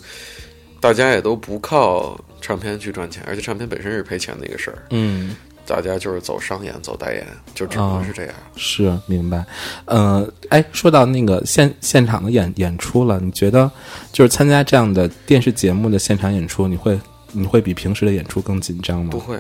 [0.81, 5.35] 大家也都不靠唱片去赚钱，而且唱片本身是赔钱的一个事儿，嗯，
[5.67, 8.35] 大家就是走商演、走代言，就只能是这样。
[8.57, 9.45] 是明白。
[9.85, 13.71] 呃，哎，说到那个现现场的演演出了，你觉得
[14.13, 16.99] 就是参加这样的电视节目的现场演出，你会
[17.33, 19.11] 你会比平时的演出更紧张吗？
[19.11, 19.39] 不，会，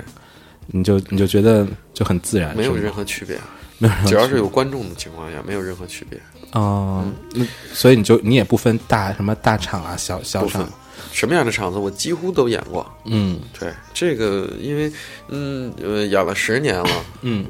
[0.66, 3.38] 你就你就觉得就很自然，没有任何区别，
[3.78, 6.20] 没有任何只要是有观众的情况下，没有任何区别。
[6.52, 10.68] 哦，那所以你就你也不分大什么大场啊、小小场，
[11.12, 12.86] 什么样的场子，我几乎都演过。
[13.04, 13.40] 嗯。
[13.58, 14.92] 对这个，因为
[15.28, 17.46] 嗯呃演了十年了，嗯。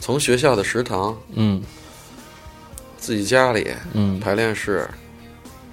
[0.00, 1.62] 从学校的食堂、嗯。
[2.96, 4.18] 自己家里、嗯。
[4.20, 4.88] 排练室，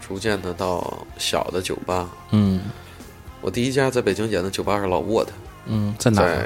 [0.05, 2.09] 逐渐的到小的酒吧。
[2.31, 2.61] 嗯。
[3.41, 5.31] 我第一家在北京演的酒吧是老沃的，
[5.65, 6.45] 嗯，在哪在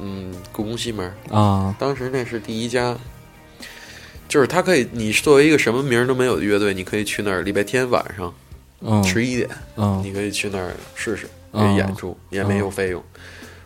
[0.00, 1.12] 嗯故宫西门。
[1.32, 1.74] 啊？
[1.80, 2.96] 当时那是第一家，
[4.28, 8.32] 就是他可以，你作为一个什么名儿都没有的乐队，你可以去那儿礼拜天晚上
[8.80, 9.02] 嗯。
[9.04, 10.00] 十一点，嗯。
[10.04, 13.02] 你可以去那儿试试，可哦以演出，也没有费用。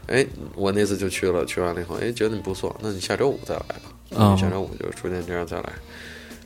[0.06, 3.92] 哎，我那次就去了，去完了以后，哎，觉得你不错，那你下周五再来吧。
[4.10, 4.36] 嗯。
[4.36, 5.72] 下周五就逐渐这样再来，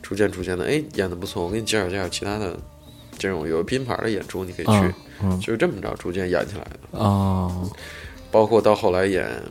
[0.01, 2.57] 逐渐逐渐的，哎，演的不错，我给你介绍介绍其他的
[3.17, 4.93] 这种有拼盘的演出，你可以去，
[5.39, 6.99] 就是这么着逐渐演起来的。
[6.99, 7.69] 哦。
[8.29, 9.41] 包括到后来演，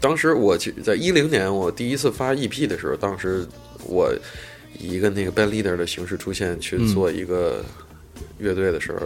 [0.00, 3.44] 当时我其在一零年我第一次发 EP 的时候，当时
[3.84, 4.14] 我
[4.78, 7.64] 以一个那个 band leader 的形式出现去嗯做一个
[8.38, 9.00] 乐队的时候，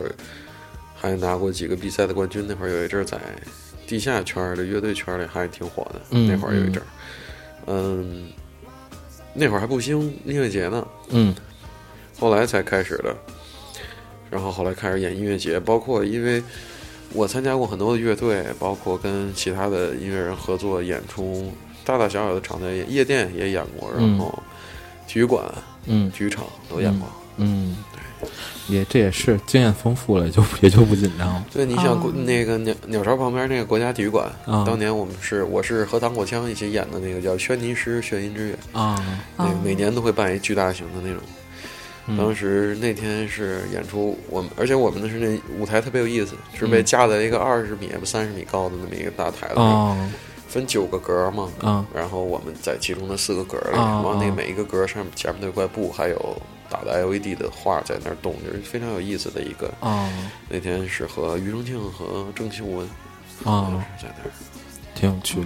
[0.94, 2.44] 还拿过几个比赛的冠军。
[2.48, 3.18] 那会儿有一阵儿在
[3.86, 6.86] 地下圈儿的乐队圈儿里还挺火的，嗯那会儿有一阵儿，
[7.66, 8.28] 嗯，
[9.34, 11.34] 那会儿还不兴音乐节呢，嗯
[12.18, 13.16] 后来才开始的。
[14.30, 16.42] 然后后来开始演音乐节，包括因为
[17.14, 21.50] 我参加过很多的乐队，包括跟其他的音乐人合作演出，
[21.82, 24.42] 大大小小的场在夜店也演过，嗯然后
[25.08, 25.44] 体育馆、
[25.86, 26.08] 嗯。
[26.12, 27.08] 体育场都演过。
[27.40, 27.76] 嗯，
[28.68, 31.44] 也这也是经验丰富了，也就 也就不紧张了。
[31.52, 32.12] 对，你想哦。
[32.12, 34.64] 那个鸟鸟巢旁边那个国家体育馆，啊。
[34.66, 38.96] 当年我们是我是和唐国强一起演的那个叫《轩尼诗炫音之月》，啊，
[39.36, 39.60] 那个哦。
[39.64, 41.22] 每年都会办一巨大型的那种。
[42.16, 46.84] 当时那天是演出，我们而且我们的是那舞台特别有意思，是被嗯。
[46.84, 50.08] 架在一个二十米不三十米高的那么一个大台子上，哦
[50.48, 59.70] 分九个格嘛，啊然后我们在其中的四个格里，啊往那啊每一个格上面前面都有块布，还有打的 LED 的画在那儿动，就是非常有意思的一个。
[59.80, 60.08] 哦
[60.48, 62.88] 那天是和庾澄庆和郑秀文
[63.44, 64.30] 嗯，在那儿，
[64.94, 65.38] 挺有趣。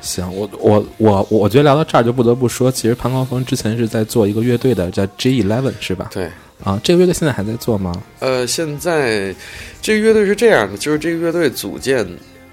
[0.00, 6.10] 行，我我我我觉得聊到这儿就不得不说，其实潘高峰之前是在做一个乐队的，叫 G Eleven 是吧？
[6.12, 6.30] 对。
[6.62, 7.92] 啊，这个乐队现在还在做吗？
[8.20, 9.34] 呃，现在
[9.82, 12.06] 这个乐队是这样的，就是这个乐队组建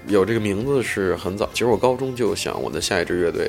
[0.06, 3.48] 有这个名字是很早，其实我高中就想我的下一支乐队，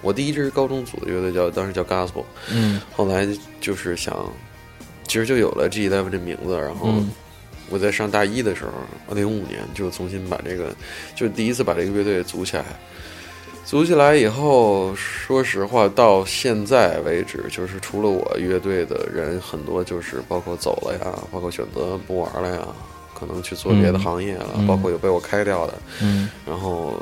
[0.00, 3.26] 我第一支高中组的乐队叫当时叫 Gospel，嗯后来
[3.60, 4.32] 就是想，
[5.06, 7.10] 其实就有了 G Eleven 这名字，然后嗯
[7.70, 10.74] 我在上大一的时候，零五年就重新把这个，
[11.14, 12.64] 就第一次把这个乐队组起来。
[13.64, 22.66] 组起来以后，说实话，到现在为止，就是除了我乐队的人很多，就是包括走了呀，包括选择不玩了呀，
[23.22, 27.00] 可能去做别的嗯行业了，嗯包括有被我开掉的，嗯然后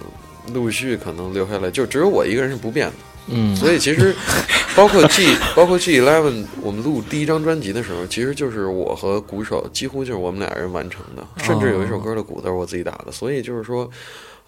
[0.52, 2.92] 陆续可能留下来，就只有我一个人是不变的。
[3.32, 4.14] 嗯，所以其实，
[4.74, 13.12] 包括 G 包括 G Eleven，我们录第一张专辑的时候，其实就是我和鼓手几乎就是我们俩人完成的，甚至有一首歌的鼓都是我自己打的。
[13.12, 13.88] 所以就是说，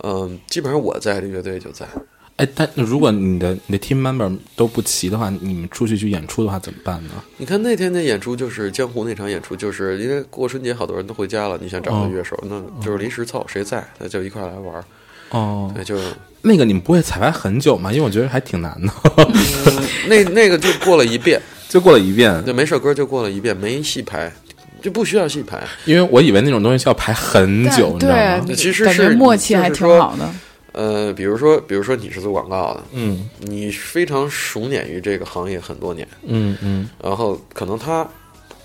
[0.03, 1.87] 嗯、基本上我在，这乐队就在。
[2.37, 7.11] 哎，但如果你的你的 team member 都不齐的话，你们出去去演出的话怎么办呢？
[7.37, 14.83] 你看那天的演出，就是江湖那场演出，就是因为过春节好多人都回家了，你想找个乐手，那就是临时凑，谁在那就一块来玩。
[15.29, 15.97] 哦，对，就、
[16.40, 17.92] 那个你们不会彩排很久吗？
[17.92, 22.45] 因为我觉得还挺难的，嗯、那那个就过了一遍， 就过了一遍。
[22.45, 24.33] 就每首歌就过了一遍，没戏排，
[24.81, 25.62] 就不需要戏排。
[25.85, 30.29] 因为我以为那种东西需要排很久，你知道对吗？，其实是默契还挺好的。
[30.73, 38.09] 呃，比如说，比如说你是做广告的，嗯你非常熟稔于这个行业很多年，嗯嗯然后可能他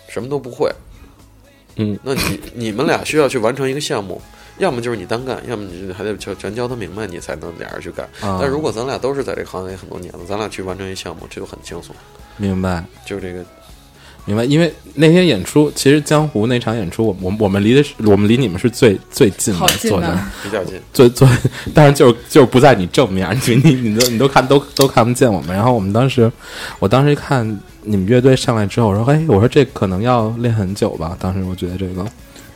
[0.07, 0.71] 什么都不会，
[1.75, 4.21] 嗯，那你你们俩需要去完成一个项目，
[4.57, 8.07] 要么就是你单干，要么你就还得全全教他明白，你才能俩人去干。
[8.21, 11.93] 啊但如果咱俩都是在这个行业很多年了，咱俩去完成一项目，这就很轻松。
[12.37, 13.43] 明白就这个，
[14.27, 14.45] 明白。
[14.45, 20.79] 因为那天演出，其实江湖那场演出，我我我们离的是我们离你们是最最近的坐的啊 比较近。
[20.93, 21.27] 最最，
[21.73, 25.55] 但是就是就是不在你正面，你你你都你都看都都看不见我们。
[25.55, 26.31] 然后我们当时，
[26.77, 31.17] 我当时一看你们乐队上来之后，我说哎，我说这可能要练很久吧。
[31.19, 32.05] 当时我觉得这个，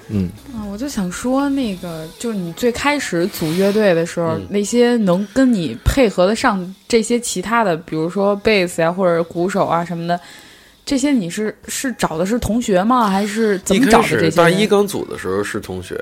[0.09, 10.19] 嗯啊，我就想说，那个就是你最开始组乐队的时候，嗯那些能跟你配合得上这些其他的，比如说贝斯呀，或者鼓手啊什么的，
[10.85, 13.07] 这些你是是找的是同学吗？
[13.07, 14.49] 还是怎么找的这些大？
[14.49, 15.97] 一刚组的时候是同学，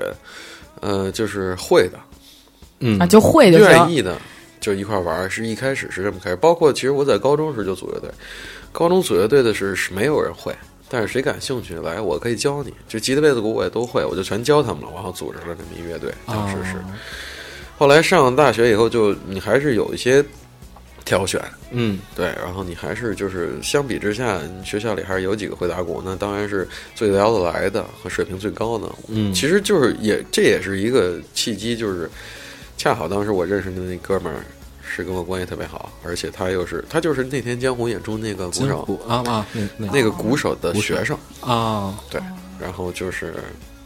[0.80, 1.98] 呃，就是会的，
[2.80, 3.68] 嗯啊，就会就行。
[3.68, 4.16] 愿意的
[4.58, 6.36] 就一块玩儿，是一开始是这么开始。
[6.36, 8.10] 包括其实我在高中时就组乐队，
[8.72, 10.54] 高中组乐队的是是没有人会，
[10.88, 12.72] 但是谁感兴趣来，我可以教你。
[12.88, 16.12] 就吉他、贝斯、鼓我也都会，我就全教他们了，然后组织了这么一乐队。
[16.26, 16.84] 当时是，哦
[17.78, 20.22] 后来上了大学以后就，你还是有一些
[21.10, 21.42] 挑选，
[21.72, 28.88] 嗯对，然后你还是就是相比之下，学校里还是有几个会打鼓，那当然是最聊得来的和水平最高的。
[29.08, 32.08] 嗯其实就是也这也是一个契机，就是
[32.76, 34.44] 恰好当时我认识的那哥们儿
[34.88, 39.44] 是跟我关系特别好，而且他又是他就是那天江湖演出那个鼓手，鼓啊啊，
[39.76, 42.20] 那个鼓手的学生，啊，对，
[42.60, 43.34] 然后就是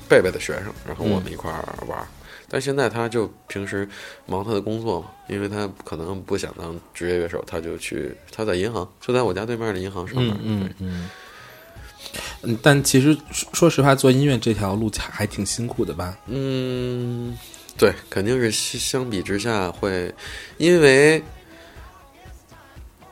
[0.06, 2.06] 贝贝的学生，然后我们一块儿玩儿。
[2.54, 3.88] 但现在他就平时
[4.26, 10.70] 忙他的工作嘛，因为他可能不想当职业乐手，他就去他在银行，就在我家对面的银行上班嗯。
[10.78, 11.10] 嗯
[12.62, 16.16] 但其实说说实话，做音乐这条路还挺辛苦的吧？
[16.28, 17.36] 嗯，
[17.76, 20.14] 对，肯定是相相比之下会，
[20.56, 21.20] 因为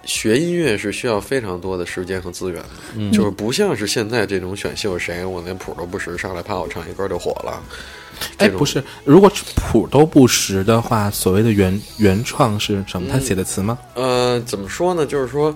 [0.04, 7.60] 学音乐是需要非常多的时间和资源的，嗯就是不像是现在这种选秀，谁我连谱都不识，上来啪我唱一歌就火了。
[8.38, 13.08] 哎，不是，如果谱都不识的话，所谓的原原创是什么？
[13.10, 13.78] 他写的词吗？
[13.94, 15.06] 呃，怎么说呢？
[15.06, 15.54] 就是说，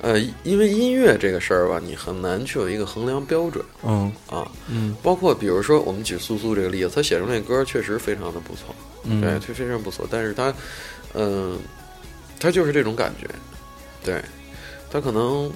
[0.00, 4.50] 呃，因为音乐这个事儿吧，你很难去有一个衡量标准嗯啊。
[4.68, 10.06] 嗯包括比如说，我们举苏苏这个例子，他写出那歌确实非常的不错，嗯，对，非非常不错。
[10.10, 10.52] 但是他，
[11.14, 11.58] 嗯、
[12.40, 13.28] 他就是这种感觉，
[14.04, 14.22] 对，
[14.90, 15.50] 他可能，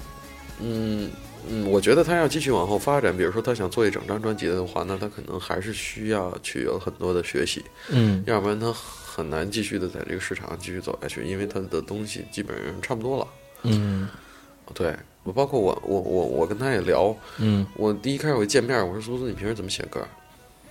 [0.61, 1.09] 嗯
[1.49, 13.27] 嗯，我觉得他要继续往后发展，比如说他想做一整张专辑的话，那他可能还是需要去有很多的学习，嗯要不然他很难继续的在这个市场上继续走下去，因为他的东西基本上差不多了。
[13.63, 14.07] 嗯
[14.73, 20.05] 对我，包括我，我我我跟他也聊，嗯我第一开始我见面，我说苏苏，你平时怎么写歌？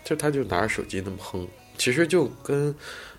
[0.05, 2.75] 就他就拿着手机那么哼，其实就跟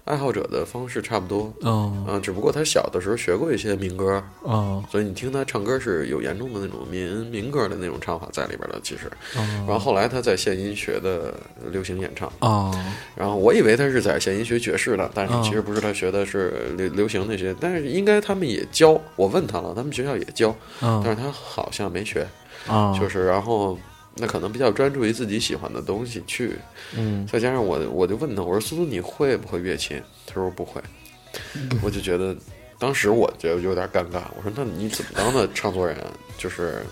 [0.05, 4.81] 爱好者的方式差不多嗯啊，只不过他小的时候学过一些民歌，哦。
[4.89, 8.79] 所以你听他唱歌是有严重的那种民民歌的那种唱法在里边的。
[8.81, 11.33] 其实，然后哦后来他在献音学的
[11.71, 12.73] 流行演唱，哦。
[13.15, 15.41] 然后我以为他是在献音学爵士的，但是哦。
[15.43, 22.25] 其实不是，他学的是流流行那些，但是应该他们也教，我问他了，他们学校也教，但哦是他好像没学。
[22.69, 23.77] 哦，就是然后
[24.17, 26.57] 那可能比较专注于自己喜欢的东西去，
[26.95, 30.01] 嗯再加上我我就问他，我说苏苏你会不会乐器？
[30.25, 30.81] 他说不会，
[31.81, 32.35] 我就觉得
[32.79, 36.11] 当时我觉得有点尴尬，我说那你怎么当的唱作人啊？
[36.37, 36.83] 就是。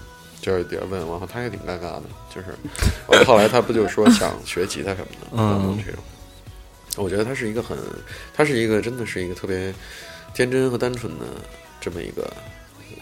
[0.41, 6.03] 就是有点问，然后他也挺尴尬的，就是，后来他不就说想学吉他什么的， 嗯这种，
[7.03, 7.75] 我觉得她是一个很，
[8.31, 9.73] 她是一个真的是一个特别
[10.35, 11.25] 天真和单纯的
[11.81, 12.31] 这么一个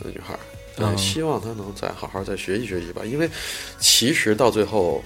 [0.01, 0.39] 呃女孩儿。
[0.75, 0.97] 对，嗯。
[0.97, 3.29] 希望他能再好好再学习学习吧，因为
[3.79, 5.03] 其实到最后，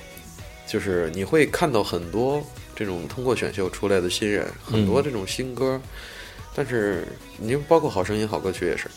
[0.68, 2.43] 就是你会看到很多
[2.76, 5.80] 这种通过选秀出来的新人，很多这种新歌，
[6.55, 7.07] 但是
[7.38, 8.89] 你包括好声音、好歌曲也是。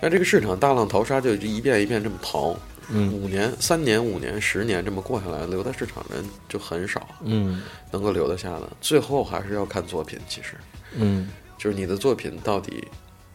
[0.00, 2.54] 但这个市场大浪淘沙，就一遍一遍这么淘，
[2.90, 3.10] 嗯。
[3.12, 7.62] 五年、三年、五年、十年这么过下来，留在市场人就很少，嗯。
[7.90, 8.70] 能够留得下的。
[8.82, 10.54] 最后还是要看作品，其实。
[10.92, 11.30] 嗯。
[11.56, 12.86] 就是你的作品到底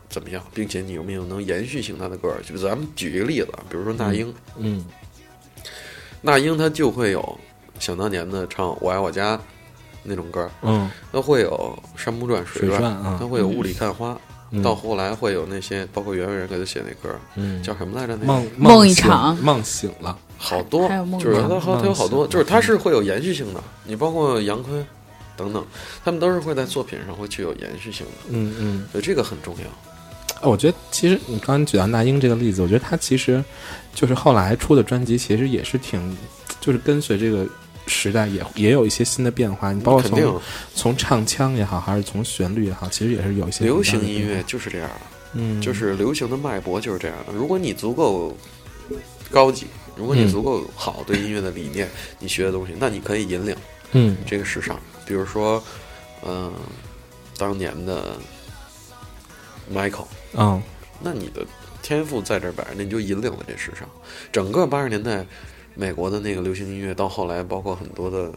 [0.10, 2.42] 怎么样，并且你有没有能延续性他的歌儿。
[2.44, 4.84] 就咱们举一个例子啊，比如说那英，嗯
[6.22, 7.40] 那英她就会有
[7.80, 9.38] 想当年的唱《我爱我家》
[10.04, 14.14] 那种歌儿，嗯她会有《山不转水水转啊她会有《雾里看花》
[14.52, 18.16] 嗯到后来会有那些，包括袁惟仁给他写那歌儿，嗯，叫什么来着？
[18.16, 20.90] 那个梦梦一场梦醒了，好多
[21.20, 23.64] 就是梦他好他有好多，就是他是会有延续性的。
[23.84, 24.84] 你包括杨坤
[25.38, 25.64] 等等，
[26.04, 28.88] 他们都是会在作品上会具有延续性的，嗯嗯。
[28.92, 29.89] 所以这个很重要。
[30.42, 33.44] 我觉得其实你刚刚举到那英这个例子，我觉得他其实
[33.94, 36.18] 就是后来出的专辑，其实也是挺，
[36.62, 37.48] 就是跟随这个
[37.88, 39.72] 时代也也有一些新的变化。
[39.74, 40.42] 你包括从
[40.76, 44.96] 从唱腔也好，还是从旋律也好，其实也是有一些流行音乐，就是这样的，
[45.34, 47.34] 嗯，就是流行的脉搏就是这样的。
[47.34, 48.36] 如果你足够
[49.32, 53.56] 高级，如果你嗯足够好对音乐的理念，你学的东西，那你可以引领
[53.92, 54.80] 嗯这个时尚。
[55.06, 55.62] 比如说，
[56.26, 56.54] 嗯、
[57.38, 58.16] 当年的
[59.74, 60.62] Michael，嗯。
[61.02, 61.46] 那你的
[61.82, 63.88] 天赋在这儿摆着，那你就引领了这时尚。
[64.32, 65.26] 整个八十年代
[65.76, 68.32] 美国的那个流行音乐，到后来包括很多的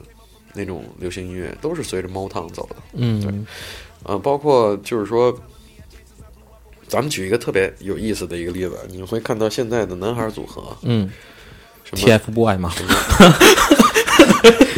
[0.54, 2.76] 那种流行音乐，都是随着 Motown 走的。
[2.94, 3.20] 嗯。
[3.20, 3.32] 对。
[4.04, 5.36] 呃，包括就是说，
[6.88, 11.10] 咱们举一个特别有意思的一个例子，你会看到现在的男孩组合，嗯。
[11.84, 12.72] 什么，TFBOY 嘛，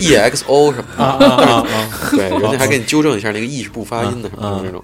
[0.00, 4.82] EXO 什么的，啊啊啊啊， 对，人家还给你纠正一下那个 E 是不发音的什么啊的那种。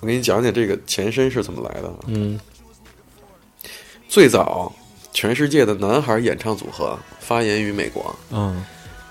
[0.00, 1.94] 我给你讲讲这个前身是怎么来的啊。
[2.06, 2.38] 嗯。
[4.08, 4.72] 最早，
[5.12, 8.64] 全世界的男孩演唱组合发源于美国，嗯。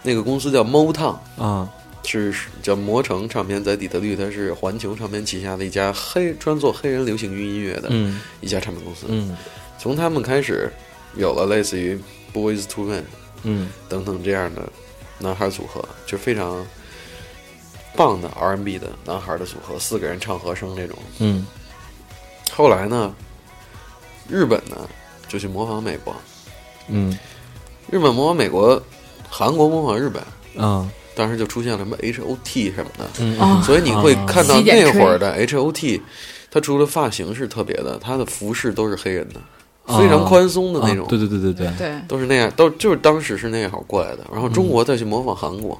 [0.03, 1.69] 那个公司叫 Motown，啊。
[2.03, 2.33] 是
[2.63, 8.19] 叫魔城唱片，在底特律，它是环球唱片旗下的一家黑专做黑人流行音乐的嗯。
[8.41, 9.05] 一家唱片公司。
[9.09, 9.37] 嗯。
[9.77, 10.71] 从他们开始，
[11.15, 11.99] 有了类似于
[12.33, 13.03] Boys to Men
[13.43, 13.69] 嗯。
[13.87, 14.67] 等等这样的
[15.19, 16.65] 男孩组合，就非常
[17.99, 20.97] 棒的 R&B 的男孩的组合，四个人唱和声那种。
[21.17, 21.45] 嗯。
[22.49, 23.13] 后来呢，
[24.29, 24.77] 日本呢
[25.27, 26.15] 就去模仿美国，
[26.87, 27.19] 嗯。
[27.91, 28.81] 日本模仿美国，
[29.29, 33.37] 韩国模仿日本，啊当时就出现了什么 H O T 什么的，嗯。
[33.37, 33.61] 哦。
[33.65, 36.01] 所以你会看到那会儿的 H O T，
[36.49, 39.41] 它除了发型是特别的，它的服饰都是黑人的，
[39.87, 41.71] 非常宽松的那种，啊对对对对对。
[41.77, 44.25] 对，都是那样，都就是当时是那样过来的。
[44.31, 45.77] 然后中国再去模仿韩国，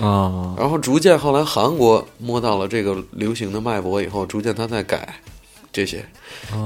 [0.00, 0.54] 啊。
[0.58, 5.14] 然后逐渐后来韩国摸到了这个流行的脉搏以后，逐渐他在改
[5.72, 6.04] 这些，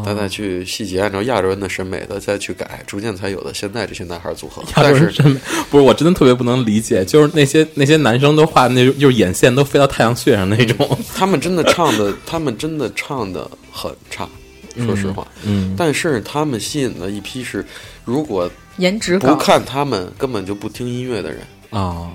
[0.05, 4.61] 他再去细节按照亚洲人的审美的再去改，逐渐才有的现在这些男孩组合。
[4.63, 5.41] 亚但是洲人审美。
[5.71, 10.99] 不是，我真的特别不能理解，就是那些那些男生都画那种，就是眼线都飞到太阳穴上那种。
[11.15, 14.29] 他们真的唱的，他们真的唱 的很差，
[14.85, 15.25] 说实话。
[15.45, 15.75] 嗯。
[15.79, 17.65] 但是他们吸引的一批是，
[18.05, 22.11] 如果不颜值高，看他们，根本就不听音乐的人，啊，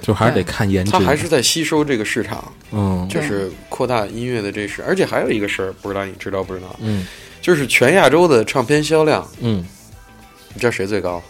[0.00, 0.90] 就还是得看颜值。
[0.90, 4.82] 他还是在吸收这个市场，嗯就是扩大音乐的这事。
[4.86, 6.74] 而且还有一个事儿，不知道你知道不知道？
[6.80, 7.06] 嗯
[7.40, 9.64] 就是全亚洲的唱片销量，嗯
[10.52, 11.22] 你知道谁最高？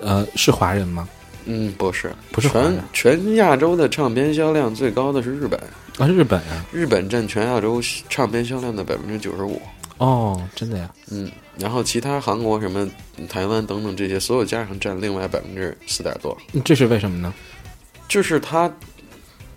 [0.00, 1.08] 呃，是华人吗？
[1.46, 5.60] 嗯，不是，不是华人全亚洲的唱片销量最高的是日本，
[5.98, 6.64] 啊，日本啊。
[6.72, 9.60] 日本占全亚洲唱片销量的百分之九十五。
[9.98, 10.90] 哦，真的呀。
[11.10, 12.88] 嗯，然后其他韩国什么
[13.28, 17.32] 台湾等等这些，所有加上占另外百分之四点多，这是为什么呢？
[18.08, 18.70] 就是他，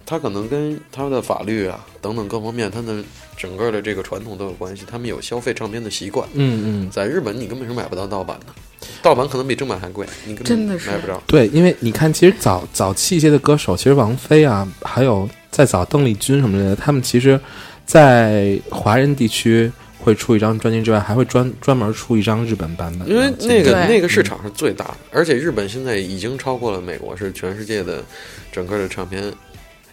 [0.06, 3.04] 他可能跟他的法律啊等等各方面，他的
[3.36, 4.84] 整个的这个传统都有关系。
[4.90, 11.22] 他们有消费唱片的习惯，嗯嗯，在日本你根本是买不到盗版的，盗版可能比正版还贵，你根真的是本买不着。
[11.28, 17.40] 对，因为你看，其实早早期一些的歌手，其实王菲啊，还有再早邓丽君什么的，他们其实，
[17.86, 19.72] 在华人地区
[20.08, 23.10] 会出一张专辑之外，还会专专门出一张日本版本。
[23.10, 28.02] 因为那个那个市场是最大的，而且日本现在已经超过了美国，是全世界的
[28.50, 29.22] 整个的唱片。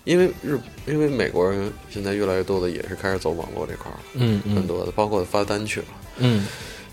[0.05, 0.57] 因为日，
[0.87, 5.87] 因为美国人现在越来越多的也是开始走网络这块儿了，嗯嗯很多的，包括发单曲了。
[6.19, 6.47] 嗯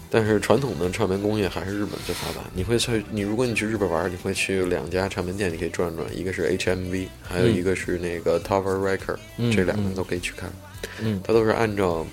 [0.09, 2.41] 但是传统的唱片工业还是日本最发达。
[2.55, 10.51] 你会去，你如果你去日本玩，你会去两家唱片店，你可以转转，一个是 HMV，还有一个是那个 Tower Record，、嗯这两个都可以去看。
[10.99, 12.05] 嗯它都是按照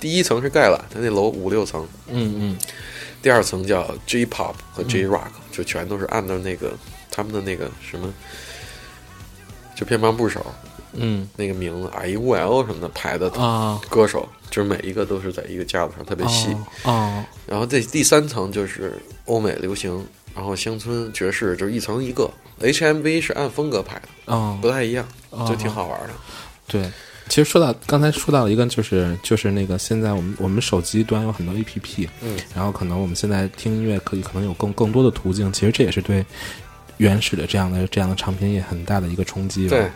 [0.00, 2.58] 第一层是盖览，它那楼五六层，嗯嗯。
[3.22, 6.72] 第二层叫 J Pop 和 J Rock，、就全都是按照那个
[7.10, 8.10] 他们的那个什么
[9.76, 10.44] 就偏旁部首
[10.94, 11.28] 嗯。
[11.36, 16.56] 那个名字 I U L 什么的排的啊，歌手，就是每一个都是在一个架子上特别细。
[16.84, 22.30] 哦然后这第三层就是欧美流行，然后乡村爵士就是一层一个。
[22.60, 24.58] HMV 是按风格排的，哦。
[24.62, 25.46] 不太一样，哦。
[25.48, 26.10] 就挺好玩的。
[26.66, 26.90] 对，
[27.30, 36.22] 其实说到刚才说到了一个，就是就是那个现在我们我们手机端有很多 A P P，嗯，然后可能我们现在听音乐可以可能有更更多的途径，其实这也是对
[36.98, 39.76] 原始的这样的这样的唱片业很大的一个冲击吧。
[39.76, 39.88] 对，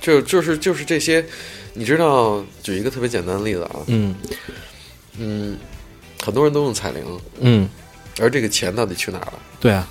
[0.00, 1.22] 就就是就是这些，
[1.74, 4.14] 你知道，举一个特别简单的例子啊，嗯。
[5.16, 5.56] 嗯，
[6.24, 7.04] 很多人都用彩铃，
[7.38, 7.68] 嗯，
[8.20, 9.34] 而这个钱到底去哪儿了？
[9.60, 9.86] 对啊，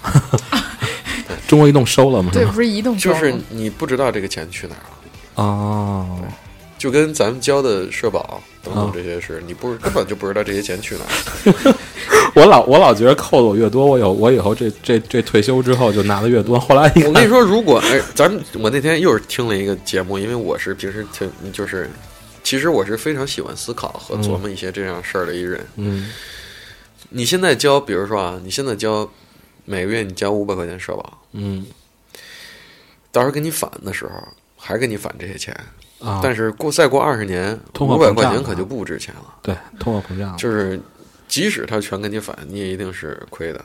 [1.48, 2.30] 中国移动收了吗？
[2.34, 4.98] 对，不是移动收就是你不知道这个钱去哪儿了。
[5.36, 6.20] 哦，
[6.84, 11.76] 就跟咱们交的社保等等啊这些事，你不是根本就不知道这些钱去哪儿。
[12.36, 16.60] 我老我老觉得扣的我越多，我有我以后这这这退休之后就拿的越多。
[16.60, 21.90] 后来我跟你说，如果哎，咱们我那天又是听了一个节目，因为我是平时听，就是
[22.44, 25.66] 其实我是非常喜欢思考和琢磨一些这样事儿的一人。
[25.78, 26.10] 嗯
[27.12, 29.10] 你现在交，比如说啊，你现在交
[29.64, 31.66] 每个月你交五百块钱社保，嗯
[33.10, 34.12] 到时候给你返的时候
[34.58, 35.56] 还给你返这些钱，
[36.04, 39.34] 啊，但是过再过二十年，五百块钱可就不值钱了。
[39.42, 40.80] 对通货膨胀，就是
[41.28, 43.64] 即使他全给你返，你也一定是亏的。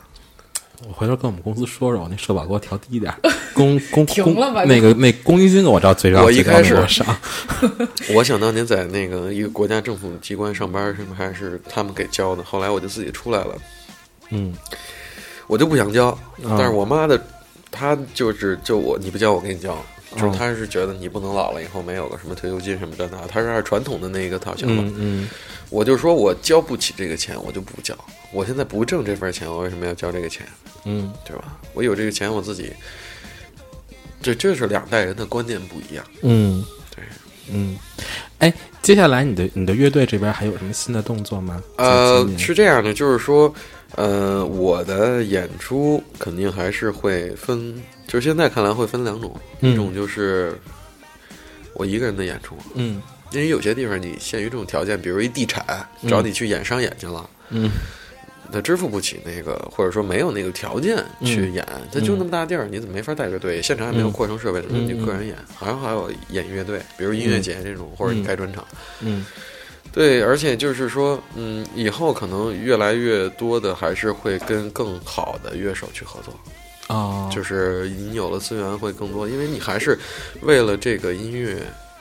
[0.87, 3.19] 我回头跟我们公司说说，我那社保给我调低点儿，
[3.53, 4.07] 公公
[4.67, 6.77] 那个那公积金我知道最高我一开始？
[8.15, 12.45] 我想当年在那个一个国家政府机关上班，是不是还是他们给交的？
[12.45, 13.57] 后来我就自己出来了，
[14.31, 14.55] 嗯
[15.49, 16.11] 我就不想交。
[16.11, 17.21] 啊但是我妈的，
[17.73, 19.77] 她就是就我你不交我给你交，
[20.17, 24.83] 就是他是觉得你不能老了以后没有个什么退休金什么的那，他是按传统的那个套想法。
[24.83, 25.29] 嗯嗯
[25.71, 27.95] 我就说我交不起这个钱，我就不交。
[28.33, 30.47] 我现在不挣这份钱，我为什么要交这个钱？
[30.85, 31.59] 嗯对吧？
[31.75, 32.73] 我有这个钱，我自己。
[34.21, 36.05] 这这是两代人的观念不一样。
[36.23, 37.05] 嗯，对，
[37.53, 37.77] 嗯，
[38.39, 38.53] 哎，
[38.83, 41.63] 接下来你的你的乐队这边还有什么新的动作吗？
[41.77, 43.53] 呃是这样的，就是说，
[43.95, 49.73] 呃，我的演出肯定还是会分，就是现在看来会分两种，嗯。
[49.73, 50.59] 一种就是
[51.75, 53.01] 我一个人的演出，嗯。
[53.31, 57.71] 因为有些地方你限于这种条件，比如一地产找你去演商演去了，嗯。
[58.51, 63.61] 他支付不起那个，或者说没有那个条件去演，他就那么大地儿，你怎么没法带乐队？
[63.61, 68.65] 现场也没有嗯扩声设备，那你嗯个人演，好像还有演乐队，比如音乐节这种，或者你开专场。
[69.01, 69.27] 嗯。
[69.93, 76.33] 对，而且就是说，嗯，以后可能越来越多的还是会跟更好的乐手去合作，
[76.89, 79.99] 哦，就是你有了资源会更多，因为你还是
[80.43, 81.57] 为了这个音乐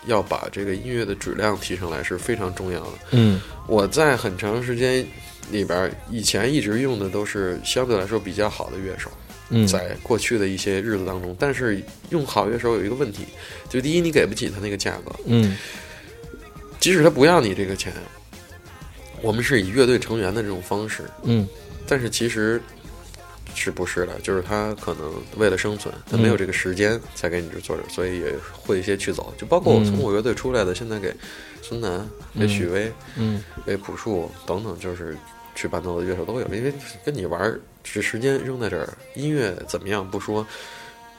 [0.06, 2.94] 要把这个音乐的质量提上来是非常重要的。
[3.12, 3.40] 嗯。
[3.68, 5.06] 我在很长时间
[5.52, 9.12] 里边儿，以前一直用的都是相对来说比较好的乐手，
[9.50, 9.68] 嗯。
[9.68, 13.26] 在过去的一些日子当中，但是用好乐手有一个问题，
[13.70, 15.58] 就第一你给不起他那个价格，嗯。
[16.80, 17.92] 即使他不要你这个钱，
[19.22, 21.46] 我们是以乐队成员的这种方式，嗯。
[21.90, 22.62] 但是其实
[23.58, 24.20] 是不是的？
[24.22, 29.34] 就是他可能为了生存，他没有这个时间才给你这做，所以也会一些去走。
[29.38, 31.12] 就包括我从我乐队出来的，现在给
[31.64, 32.08] 孙楠、
[32.40, 35.18] 给许巍、嗯给朴树等等，就是
[35.56, 36.72] 去伴奏的乐手都有，因为
[37.04, 40.46] 跟你玩儿是时间扔在这儿，音乐怎么样不说，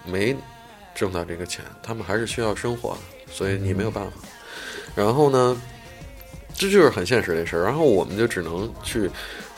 [0.06, 0.34] 没
[0.94, 4.12] 挣到这个钱，他们还是需要生活的，所以你没有办法。
[4.94, 5.60] 然后呢，
[6.54, 7.64] 这就是很现实的事儿。
[7.64, 9.10] 然后我们就只能去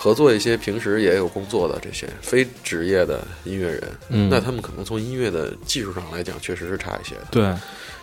[0.03, 7.27] 合作一些平时也有工作的这些非职业的音乐人，嗯，那他们可能从音乐的技术上来讲，确实是差一些的。
[7.31, 7.55] 对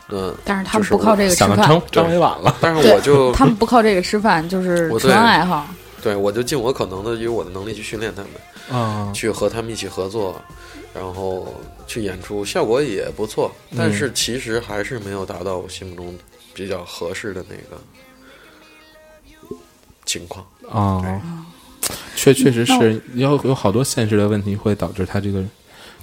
[0.08, 5.68] 那但是他们不靠这个吃饭，张张伟晚了，但是我就他们不靠这个吃饭，就是纯爱好。
[6.04, 8.80] 对我就尽我可能的，以我的能力去训练他们。
[8.80, 10.40] 啊去和他们一起合作，
[10.94, 11.52] 然后
[11.88, 13.52] 去演出，效果也不错。
[13.72, 16.16] 嗯但是其实还是没有达到我心目中
[16.54, 17.82] 比较合适的那个
[20.06, 20.46] 情况。
[20.70, 21.02] 啊，
[22.16, 25.44] 确确实是有有好多现实的问题会导致他这个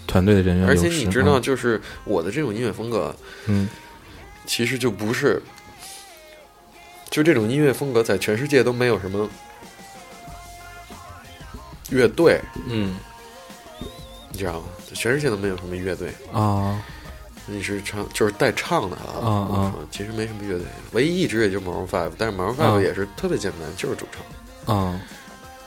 [0.07, 0.76] 团队的人员而。
[0.76, 3.14] 且你知道，嗯就是我的这种音乐风格，
[3.47, 3.68] 嗯
[4.47, 5.43] 其实就不是，
[7.11, 9.28] 就这种音乐风格在全世界都没有什么
[11.91, 12.97] 乐队，嗯
[14.30, 14.66] 你知道吗？
[14.95, 16.12] 全世界都没有什么乐队。
[16.32, 16.82] 啊
[17.47, 24.07] 你是唱就是带唱的啊，啊其实没什么乐队，唯一一支也就 Maroon Five，但是 Maroon 啊 Five 也是特别简单，就是主
[24.66, 24.74] 唱。
[24.74, 24.99] 啊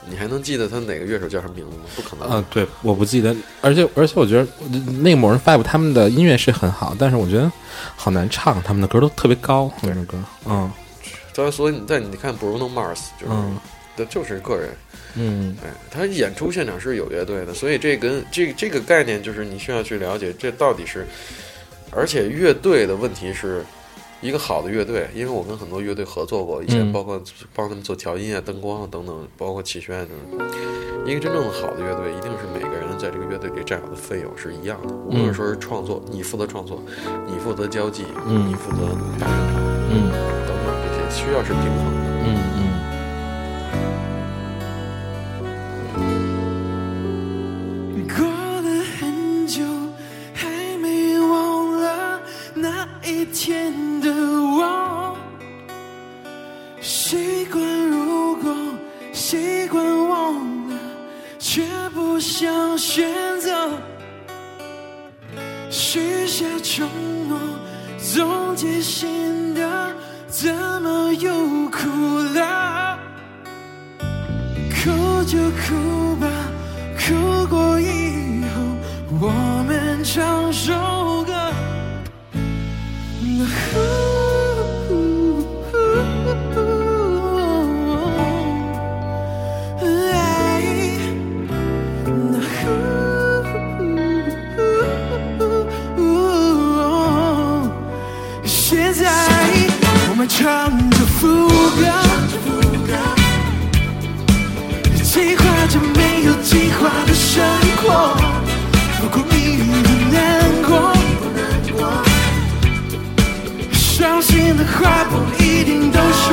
[0.06, 1.82] 你还能记得他哪个乐手叫什么名字吗？
[1.96, 2.28] 不可能。
[2.28, 2.44] 啊！
[2.50, 4.46] 对，我不记得，而且而且我觉得
[5.02, 7.50] 那个某人 Five 他们的音乐是很好，但是我觉得
[7.96, 10.70] 好难唱，他们的歌都特别高，他们的歌，嗯
[11.34, 13.56] 但所以你在你看 Bruno Mars 就是，嗯
[13.96, 14.70] 这就是个人，
[15.14, 21.06] 嗯哎，他演出现场是有乐队的，所以这跟这这个概念就是你需要去了解，这到底是
[21.90, 23.64] 而且乐队的问题是，
[24.20, 27.22] 一个好的乐队，因为我跟很多乐队合作过，以前嗯包括
[27.54, 30.48] 帮他们做调音啊、灯光啊等等，包括齐宣等等。
[31.06, 36.82] 一个真正的好的乐队，一定是每个人在这个乐队里占有的费用是一样的，无论说是创作，你负责创作，
[37.26, 38.78] 你负责交际，嗯你负责
[39.20, 40.10] 大生产嗯
[40.46, 42.08] 等等这些，需要是平衡的。
[42.26, 42.57] 嗯
[62.38, 63.04] 想选
[63.40, 63.68] 择。
[65.68, 66.88] 许下承
[67.28, 67.36] 诺，
[67.98, 69.92] 总结心得，
[70.28, 71.88] 怎么又哭
[72.36, 72.96] 了？
[74.70, 76.28] 哭就哭吧，
[101.20, 101.48] 副
[101.78, 101.82] 歌。
[105.02, 107.44] 计划着没有计划的生
[107.82, 107.84] 活，
[109.00, 109.36] 不顾一
[109.82, 110.16] 不难
[110.66, 110.70] 过。
[113.72, 115.12] 伤心的话不
[115.42, 116.28] 一定都说